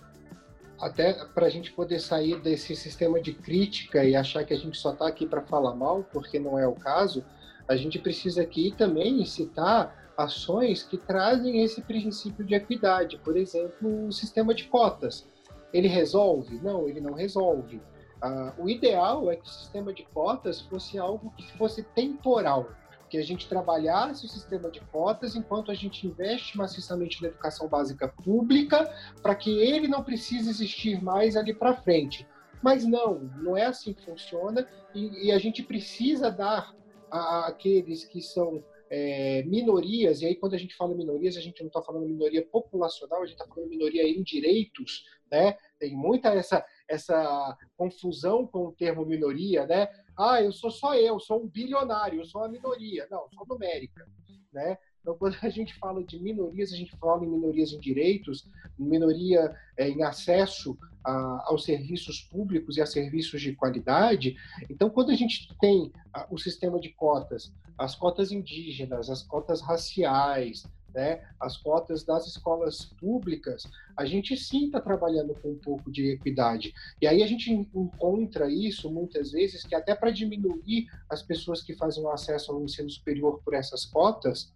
[0.79, 4.77] Até para a gente poder sair desse sistema de crítica e achar que a gente
[4.77, 7.25] só está aqui para falar mal, porque não é o caso,
[7.67, 13.17] a gente precisa aqui também citar ações que trazem esse princípio de equidade.
[13.17, 15.27] Por exemplo, o sistema de cotas.
[15.73, 16.59] Ele resolve?
[16.61, 17.81] Não, ele não resolve.
[18.21, 22.69] Ah, o ideal é que o sistema de cotas fosse algo que fosse temporal,
[23.09, 27.67] que a gente trabalhasse o sistema de cotas enquanto a gente investe maciçamente na educação
[27.67, 28.89] básica pública,
[29.21, 32.27] para que ele não precise existir mais ali para frente.
[32.61, 36.73] Mas não, não é assim que funciona e, e a gente precisa dar
[37.11, 38.63] àqueles que são
[38.95, 42.45] é, minorias, e aí quando a gente fala minorias, a gente não está falando minoria
[42.45, 45.57] populacional, a gente está falando minoria em direitos, né?
[45.79, 49.87] Tem muita essa, essa confusão com o termo minoria, né?
[50.15, 53.07] Ah, eu sou só eu, sou um bilionário, eu sou uma minoria.
[53.09, 54.05] Não, sou numérica,
[54.53, 54.77] né?
[55.03, 58.49] Então, quando a gente fala de minorias, a gente fala em minorias em direitos,
[58.79, 64.37] minoria é, em acesso a, aos serviços públicos e a serviços de qualidade.
[64.69, 69.59] Então, quando a gente tem a, o sistema de cotas, as cotas indígenas, as cotas
[69.59, 73.63] raciais, né, as cotas das escolas públicas,
[73.97, 76.73] a gente sim está trabalhando com um pouco de equidade.
[77.01, 81.75] E aí a gente encontra isso muitas vezes que até para diminuir as pessoas que
[81.75, 84.53] fazem o acesso ao ensino superior por essas cotas,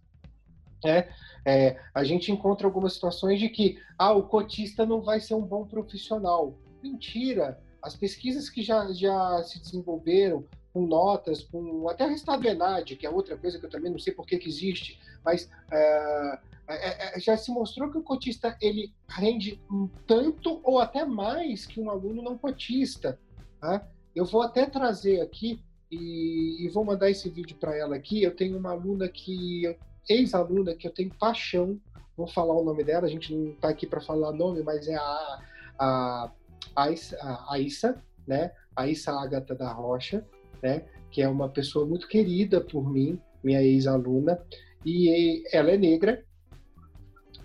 [0.84, 1.08] é,
[1.44, 5.42] é, a gente encontra algumas situações de que ah, o cotista não vai ser um
[5.42, 6.58] bom profissional.
[6.82, 7.60] Mentira!
[7.82, 12.96] As pesquisas que já, já se desenvolveram com notas, com até o resultado do ENAD,
[12.96, 16.38] que é outra coisa que eu também não sei por que, que existe, mas é,
[16.68, 21.66] é, é, já se mostrou que o cotista ele rende um tanto ou até mais
[21.66, 23.18] que um aluno não cotista.
[23.60, 23.88] Tá?
[24.14, 28.22] Eu vou até trazer aqui e, e vou mandar esse vídeo para ela aqui.
[28.22, 29.76] Eu tenho uma aluna que eu
[30.08, 31.78] ex-aluna que eu tenho paixão,
[32.16, 34.96] vou falar o nome dela, a gente não está aqui para falar nome, mas é
[34.96, 35.42] a,
[35.78, 36.32] a,
[36.74, 38.52] a, Aissa, né?
[38.74, 40.26] A Aissa Agatha da Rocha,
[40.62, 40.84] né?
[41.10, 44.40] Que é uma pessoa muito querida por mim, minha ex-aluna,
[44.84, 46.24] e ela é negra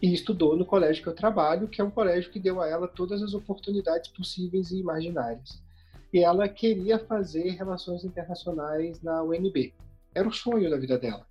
[0.01, 2.88] e estudou no colégio que eu trabalho, que é um colégio que deu a ela
[2.88, 5.64] todas as oportunidades possíveis e imaginárias.
[6.11, 9.74] E ela queria fazer relações internacionais na UNB.
[10.14, 11.26] Era o sonho da vida dela.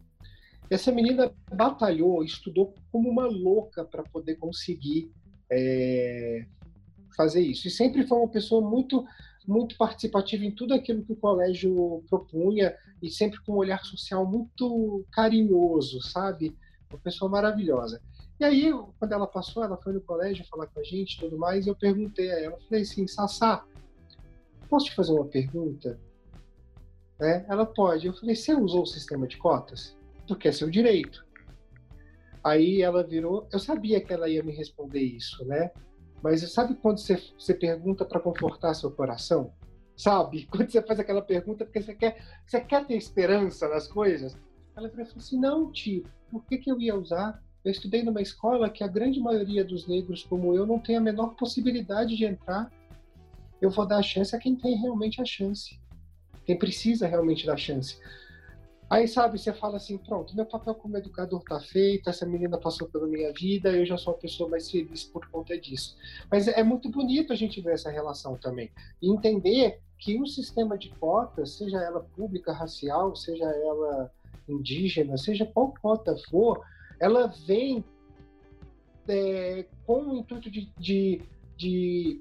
[0.73, 5.13] Essa menina batalhou, estudou como uma louca para poder conseguir
[5.51, 6.47] é,
[7.15, 7.69] fazer isso.
[7.69, 9.05] E sempre foi uma pessoa muito
[9.47, 14.25] muito participativa em tudo aquilo que o colégio propunha e sempre com um olhar social
[14.25, 16.57] muito carinhoso, sabe?
[16.89, 18.01] Uma pessoa maravilhosa.
[18.39, 21.67] E aí, quando ela passou, ela foi no colégio falar com a gente tudo mais,
[21.67, 23.65] e eu perguntei a ela, falei assim, Sassá,
[24.71, 25.99] posso te fazer uma pergunta?
[27.21, 28.07] É, ela pode.
[28.07, 29.97] Eu falei, você usou o sistema de cotas?
[30.33, 31.27] Porque é seu direito.
[32.43, 35.71] Aí ela virou, eu sabia que ela ia me responder isso, né?
[36.23, 39.53] Mas sabe quando você, você pergunta para confortar seu coração?
[39.95, 40.47] Sabe?
[40.51, 42.17] Quando você faz aquela pergunta porque você quer,
[42.47, 44.37] você quer ter esperança nas coisas?
[44.75, 47.43] Ela falou assim: não, tio, por que, que eu ia usar?
[47.63, 51.01] Eu estudei numa escola que a grande maioria dos negros, como eu, não tem a
[51.01, 52.71] menor possibilidade de entrar.
[53.61, 55.79] Eu vou dar a chance a quem tem realmente a chance.
[56.47, 58.01] Quem precisa realmente da chance.
[58.93, 62.87] Aí, sabe, você fala assim, pronto, meu papel como educador tá feito, essa menina passou
[62.87, 65.97] pela minha vida, eu já sou uma pessoa mais feliz por conta disso.
[66.31, 68.71] Mas é muito bonito a gente ver essa relação também.
[69.01, 74.13] E entender que o sistema de cotas, seja ela pública, racial, seja ela
[74.47, 76.63] indígena, seja qual cota for,
[77.01, 77.83] ela vem
[79.09, 81.23] é, com o intuito de, de,
[81.57, 82.21] de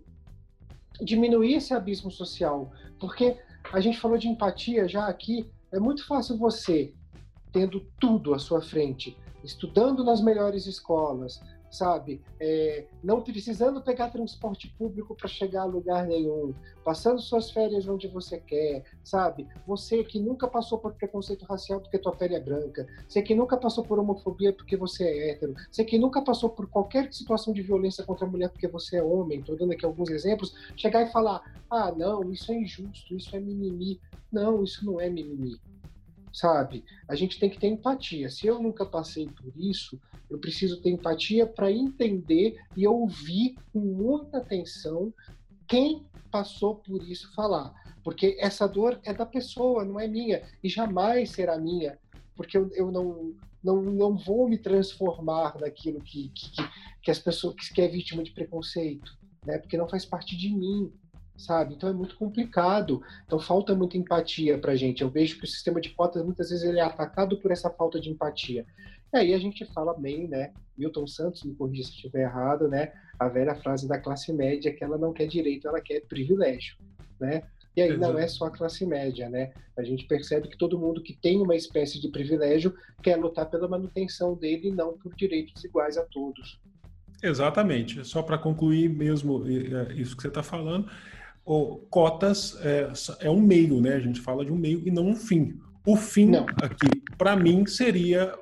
[1.01, 2.71] diminuir esse abismo social.
[2.97, 3.35] Porque
[3.73, 6.93] a gente falou de empatia já aqui, é muito fácil você,
[7.51, 11.41] tendo tudo à sua frente, estudando nas melhores escolas,
[11.71, 12.21] sabe?
[12.39, 16.53] É, não precisando pegar transporte público para chegar a lugar nenhum,
[16.83, 19.47] passando suas férias onde você quer, sabe?
[19.65, 23.55] Você que nunca passou por preconceito racial porque tua pele é branca, você que nunca
[23.55, 27.61] passou por homofobia porque você é hétero, você que nunca passou por qualquer situação de
[27.61, 31.11] violência contra a mulher porque você é homem, estou dando aqui alguns exemplos, chegar e
[31.11, 33.99] falar: ah, não, isso é injusto, isso é mimimi.
[34.31, 35.59] Não, isso não é mimimi.
[36.33, 36.83] Sabe?
[37.07, 38.29] A gente tem que ter empatia.
[38.29, 43.79] Se eu nunca passei por isso, eu preciso ter empatia para entender e ouvir com
[43.79, 45.13] muita atenção
[45.67, 47.73] quem passou por isso falar.
[48.03, 50.41] Porque essa dor é da pessoa, não é minha.
[50.63, 51.99] E jamais será minha.
[52.35, 56.51] Porque eu, eu não, não, não vou me transformar naquilo que, que,
[57.03, 59.17] que as pessoas que é vítima de preconceito.
[59.45, 59.57] Né?
[59.57, 60.91] Porque não faz parte de mim
[61.41, 61.73] sabe?
[61.73, 63.01] Então é muito complicado.
[63.25, 65.01] Então falta muita empatia para a gente.
[65.01, 67.99] Eu vejo que o sistema de cotas muitas vezes ele é atacado por essa falta
[67.99, 68.65] de empatia.
[69.13, 70.53] E aí a gente fala bem, né?
[70.77, 72.93] Milton Santos, me corrija se estiver errado, né?
[73.19, 76.77] A velha frase da classe média que ela não quer direito, ela quer privilégio,
[77.19, 77.43] né?
[77.75, 78.13] E aí Exato.
[78.13, 79.53] não é só a classe média, né?
[79.77, 83.67] A gente percebe que todo mundo que tem uma espécie de privilégio quer lutar pela
[83.67, 86.59] manutenção dele e não por direitos iguais a todos.
[87.23, 88.03] Exatamente.
[88.05, 89.47] Só para concluir mesmo
[89.95, 90.89] isso que você está falando,
[91.89, 93.95] cotas é, é, um meio, né?
[93.95, 95.59] A gente fala de um meio e não um fim.
[95.85, 96.45] O fim não.
[96.61, 98.37] aqui, para mim, seria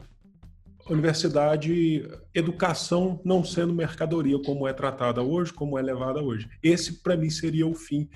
[0.89, 6.49] universidade, educação não sendo mercadoria como é tratada hoje, como é levada hoje.
[6.61, 8.09] Esse, para mim, seria o fim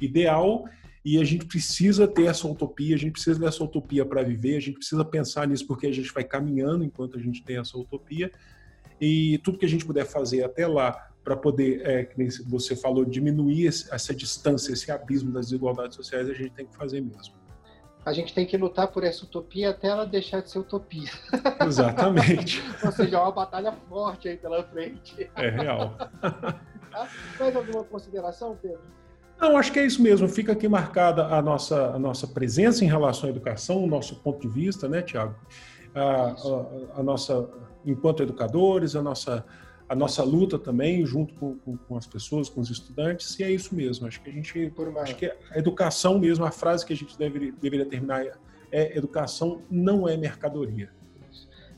[0.00, 0.64] ideal
[1.04, 4.60] e a gente precisa ter essa utopia, a gente precisa dessa utopia para viver, a
[4.60, 8.30] gente precisa pensar nisso porque a gente vai caminhando enquanto a gente tem essa utopia
[9.00, 13.04] e tudo que a gente puder fazer até lá para poder, é, que você falou,
[13.04, 17.34] diminuir essa distância, esse abismo das desigualdades sociais, a gente tem que fazer mesmo.
[18.04, 21.10] A gente tem que lutar por essa utopia até ela deixar de ser utopia.
[21.66, 22.62] Exatamente.
[22.82, 25.30] Ou seja, é uma batalha forte aí pela frente.
[25.36, 25.96] É real.
[26.90, 27.08] Tá?
[27.38, 28.80] Mais alguma consideração, Pedro?
[29.38, 30.28] Não, acho que é isso mesmo.
[30.28, 34.40] Fica aqui marcada a nossa, a nossa presença em relação à educação, o nosso ponto
[34.40, 35.34] de vista, né, Tiago?
[35.94, 37.48] A, a, a nossa,
[37.84, 39.44] enquanto educadores, a nossa
[39.90, 43.50] a nossa luta também, junto com, com, com, as pessoas, com os estudantes, e é
[43.50, 44.06] isso mesmo.
[44.06, 44.72] Acho que a gente,
[45.02, 48.32] acho que a educação mesmo, a frase que a gente deve, deveria terminar é,
[48.70, 50.92] é educação não é mercadoria.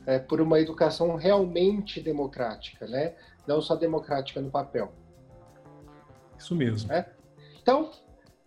[0.05, 3.15] É por uma educação realmente democrática, né?
[3.47, 4.93] Não só democrática no papel.
[6.37, 6.93] Isso mesmo.
[6.93, 7.11] É?
[7.63, 7.89] Então,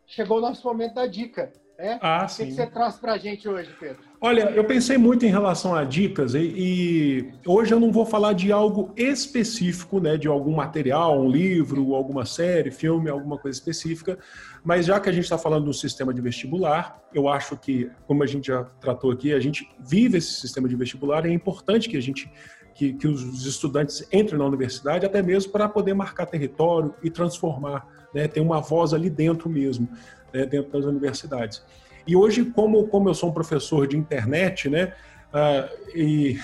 [0.06, 1.52] chegou o nosso momento da dica.
[1.76, 1.98] É?
[2.00, 2.46] Ah, o sim.
[2.46, 4.05] que você traz para a gente hoje, Pedro?
[4.18, 8.32] Olha, eu pensei muito em relação a dicas e, e, hoje eu não vou falar
[8.32, 14.18] de algo específico, né, de algum material, um livro, alguma série, filme, alguma coisa específica,
[14.64, 18.22] mas já que a gente está falando do sistema de vestibular, eu acho que, como
[18.22, 21.88] a gente já tratou aqui, a gente vive esse sistema de vestibular e é importante
[21.88, 22.30] que a gente
[22.74, 27.86] que, que os estudantes entrem na universidade, até mesmo para poder marcar território e transformar,
[28.14, 29.88] né, ter uma voz ali dentro mesmo
[30.32, 31.62] né, dentro das universidades.
[32.06, 34.92] E hoje, como, como eu sou um professor de internet, né,
[35.36, 36.38] Uh, e,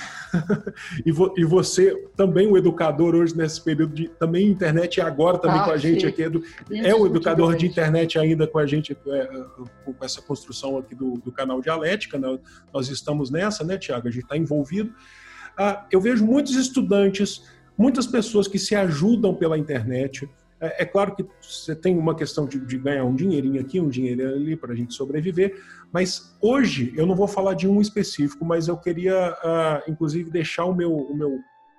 [1.06, 5.38] e, vo, e, você também o educador hoje nesse período de também internet e agora
[5.38, 6.06] também ah, com a gente sim.
[6.08, 9.44] aqui edu, é o educador de internet ainda com a gente é,
[9.84, 12.38] com essa construção aqui do, do canal Dialética né?
[12.74, 17.48] nós estamos nessa né Tiago a gente está envolvido uh, eu vejo muitos estudantes
[17.78, 20.28] muitas pessoas que se ajudam pela internet
[20.62, 23.88] é, é claro que você tem uma questão de, de, ganhar um dinheirinho aqui, um
[23.88, 25.60] dinheirinho ali para a gente sobreviver,
[25.92, 30.64] mas hoje eu não vou falar de um específico, mas eu queria, uh, inclusive, deixar
[30.64, 31.38] o meu, o meu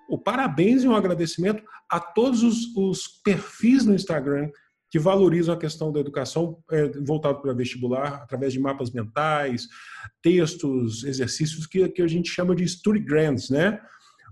[0.09, 4.49] o parabéns e um agradecimento a todos os, os perfis no Instagram
[4.91, 9.67] que valorizam a questão da educação é, voltado para vestibular, através de mapas mentais,
[10.21, 13.81] textos, exercícios que, que a gente chama de storygrams, né?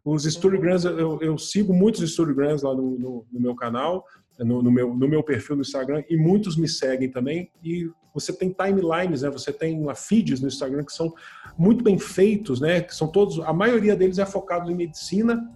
[0.03, 4.05] Os storygrams, eu, eu sigo muitos storygrams lá no, no, no meu canal,
[4.43, 7.51] no, no, meu, no meu perfil no Instagram e muitos me seguem também.
[7.63, 9.29] E você tem timelines, né?
[9.29, 11.13] Você tem feeds no Instagram que são
[11.57, 12.81] muito bem feitos, né?
[12.81, 15.49] Que são todos, a maioria deles é focado em medicina,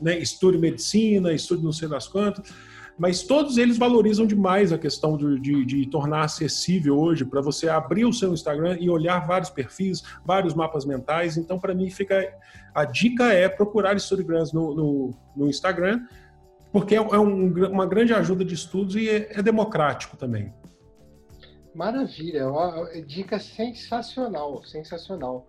[0.00, 0.18] né?
[0.18, 2.52] Estude medicina, estude não sei das quantas.
[2.98, 7.68] Mas todos eles valorizam demais a questão de, de, de tornar acessível hoje para você
[7.68, 11.36] abrir o seu Instagram e olhar vários perfis, vários mapas mentais.
[11.36, 12.32] Então, para mim, fica
[12.74, 16.02] a dica é procurar Storygrams no, no, no Instagram
[16.72, 20.52] porque é, é um, uma grande ajuda de estudos e é, é democrático também.
[21.74, 25.46] Maravilha, é uma dica sensacional, sensacional.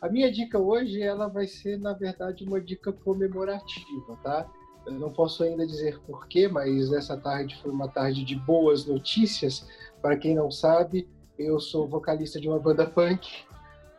[0.00, 4.46] A minha dica hoje, ela vai ser, na verdade, uma dica comemorativa, tá?
[4.86, 9.66] Eu não posso ainda dizer porquê, mas essa tarde foi uma tarde de boas notícias.
[10.00, 11.08] Para quem não sabe,
[11.38, 13.26] eu sou vocalista de uma banda punk,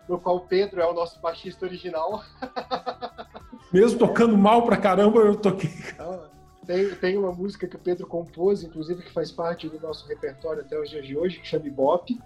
[0.07, 2.23] no qual o Pedro é o nosso baixista original.
[3.73, 5.69] Mesmo tocando mal pra caramba, eu toquei.
[6.67, 10.61] Tem, tem uma música que o Pedro compôs, inclusive, que faz parte do nosso repertório
[10.61, 12.19] até os dias de hoje, que chama Ibope.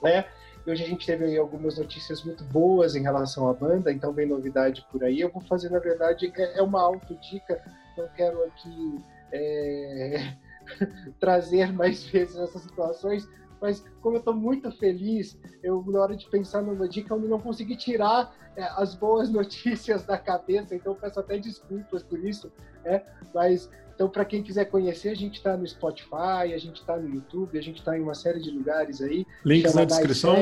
[0.00, 0.24] Né?
[0.64, 4.28] E hoje a gente teve algumas notícias muito boas em relação à banda, então vem
[4.28, 5.20] novidade por aí.
[5.20, 7.60] Eu vou fazer, na verdade, é, é uma autodica,
[7.98, 10.34] não quero aqui é,
[11.18, 13.28] trazer mais vezes essas situações,
[13.62, 17.40] mas como eu estou muito feliz, eu na hora de pensar numa dica, eu não
[17.40, 22.52] consegui tirar é, as boas notícias da cabeça, então peço até desculpas por isso,
[22.84, 23.02] né?
[23.32, 27.08] Mas então, para quem quiser conhecer, a gente está no Spotify, a gente está no
[27.08, 29.24] YouTube, a gente está em uma série de lugares aí.
[29.44, 30.34] Links na descrição.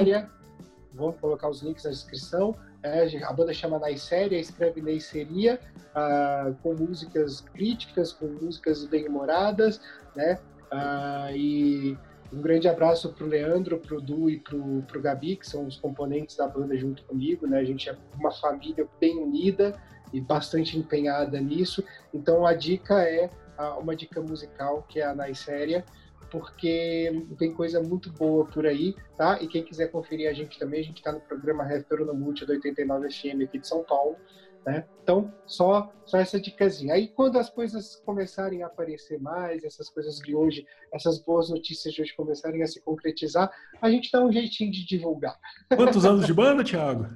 [0.94, 2.56] Vamos colocar os links na descrição.
[2.82, 5.60] É, a banda chama Naiséria, escreve Neiceria,
[5.94, 9.80] ah, com músicas críticas, com músicas bem-humoradas,
[10.16, 10.38] né?
[10.70, 11.98] Ah, e
[12.32, 15.66] um grande abraço para o Leandro, para o Du e para o Gabi, que são
[15.66, 17.46] os componentes da banda junto comigo.
[17.46, 17.58] Né?
[17.58, 19.74] A gente é uma família bem unida
[20.12, 21.82] e bastante empenhada nisso.
[22.14, 23.30] Então a dica é
[23.78, 25.84] uma dica musical que é a Naiséria,
[26.30, 29.42] porque tem coisa muito boa por aí, tá?
[29.42, 32.46] E quem quiser conferir a gente também, a gente está no programa Refero no Multi
[32.46, 34.16] do 89 FM aqui de São Paulo.
[34.64, 34.84] Né?
[35.02, 36.94] Então, só, só essa dicasinha.
[36.94, 41.94] Aí, quando as coisas começarem a aparecer mais, essas coisas de hoje, essas boas notícias
[41.94, 43.50] de hoje começarem a se concretizar,
[43.80, 45.38] a gente dá um jeitinho de divulgar.
[45.74, 47.08] Quantos anos de banda, Thiago?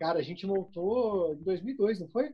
[0.00, 2.30] Cara, a gente montou em 2002, não foi?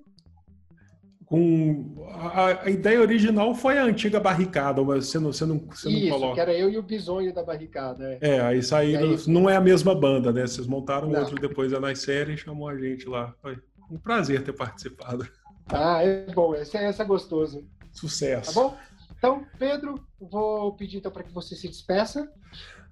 [1.27, 5.91] Com a, a, ideia original foi a antiga barricada, mas você não, você não, você
[5.91, 6.35] Isso, não coloca.
[6.37, 8.17] que era eu e o bisonho da barricada.
[8.23, 9.11] É, é aí saíram.
[9.11, 9.19] Aí...
[9.27, 10.47] Não é a mesma banda, né?
[10.47, 11.21] Vocês montaram não.
[11.21, 13.35] outro depois é nas séries e chamou a gente lá.
[13.43, 13.59] Foi
[13.91, 15.29] um prazer ter participado.
[15.69, 17.67] Ah, é bom, essa, essa é gostoso.
[17.93, 18.55] Sucesso.
[18.55, 18.77] Tá bom?
[19.17, 22.31] Então, Pedro, vou pedir então para que você se despeça.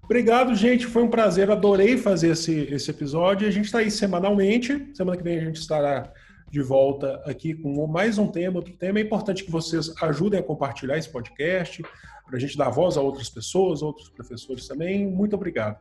[0.03, 0.86] Obrigado, gente.
[0.86, 1.51] Foi um prazer.
[1.51, 3.47] Adorei fazer esse, esse episódio.
[3.47, 4.90] A gente está aí semanalmente.
[4.94, 6.12] Semana que vem a gente estará
[6.51, 8.99] de volta aqui com mais um tema, outro tema.
[8.99, 11.82] É importante que vocês ajudem a compartilhar esse podcast,
[12.24, 15.07] para a gente dar voz a outras pessoas, outros professores também.
[15.07, 15.78] Muito obrigado.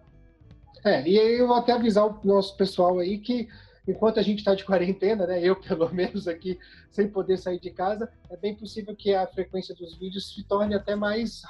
[0.84, 3.48] É, e eu vou até avisar o nosso pessoal aí que
[3.88, 6.60] enquanto a gente está de quarentena, né, eu pelo menos aqui
[6.90, 10.76] sem poder sair de casa, é bem possível que a frequência dos vídeos se torne
[10.76, 11.42] até mais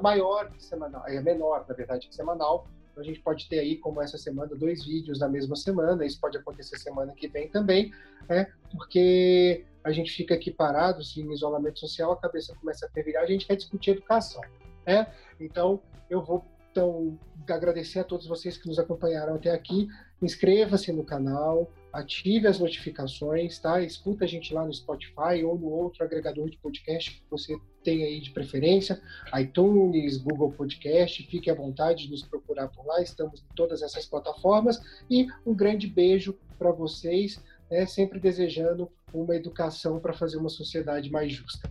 [0.00, 2.66] maior que semanal, é menor na verdade que semanal.
[2.94, 6.06] Então a gente pode ter aí, como essa semana, dois vídeos na mesma semana.
[6.06, 7.92] Isso pode acontecer semana que vem também,
[8.28, 8.46] né?
[8.70, 13.24] Porque a gente fica aqui parado, assim, em isolamento social, a cabeça começa a fervilhar,
[13.24, 14.40] a gente quer discutir educação,
[14.86, 15.12] né?
[15.40, 17.16] Então eu vou então
[17.48, 19.86] agradecer a todos vocês que nos acompanharam até aqui.
[20.22, 23.80] Inscreva-se no canal, ative as notificações, tá?
[23.80, 28.02] Escuta a gente lá no Spotify ou no outro agregador de podcast que você tem
[28.02, 29.00] aí de preferência,
[29.38, 34.06] iTunes, Google Podcast, fique à vontade de nos procurar por lá, estamos em todas essas
[34.06, 37.40] plataformas e um grande beijo para vocês,
[37.70, 37.86] né?
[37.86, 41.70] sempre desejando uma educação para fazer uma sociedade mais justa.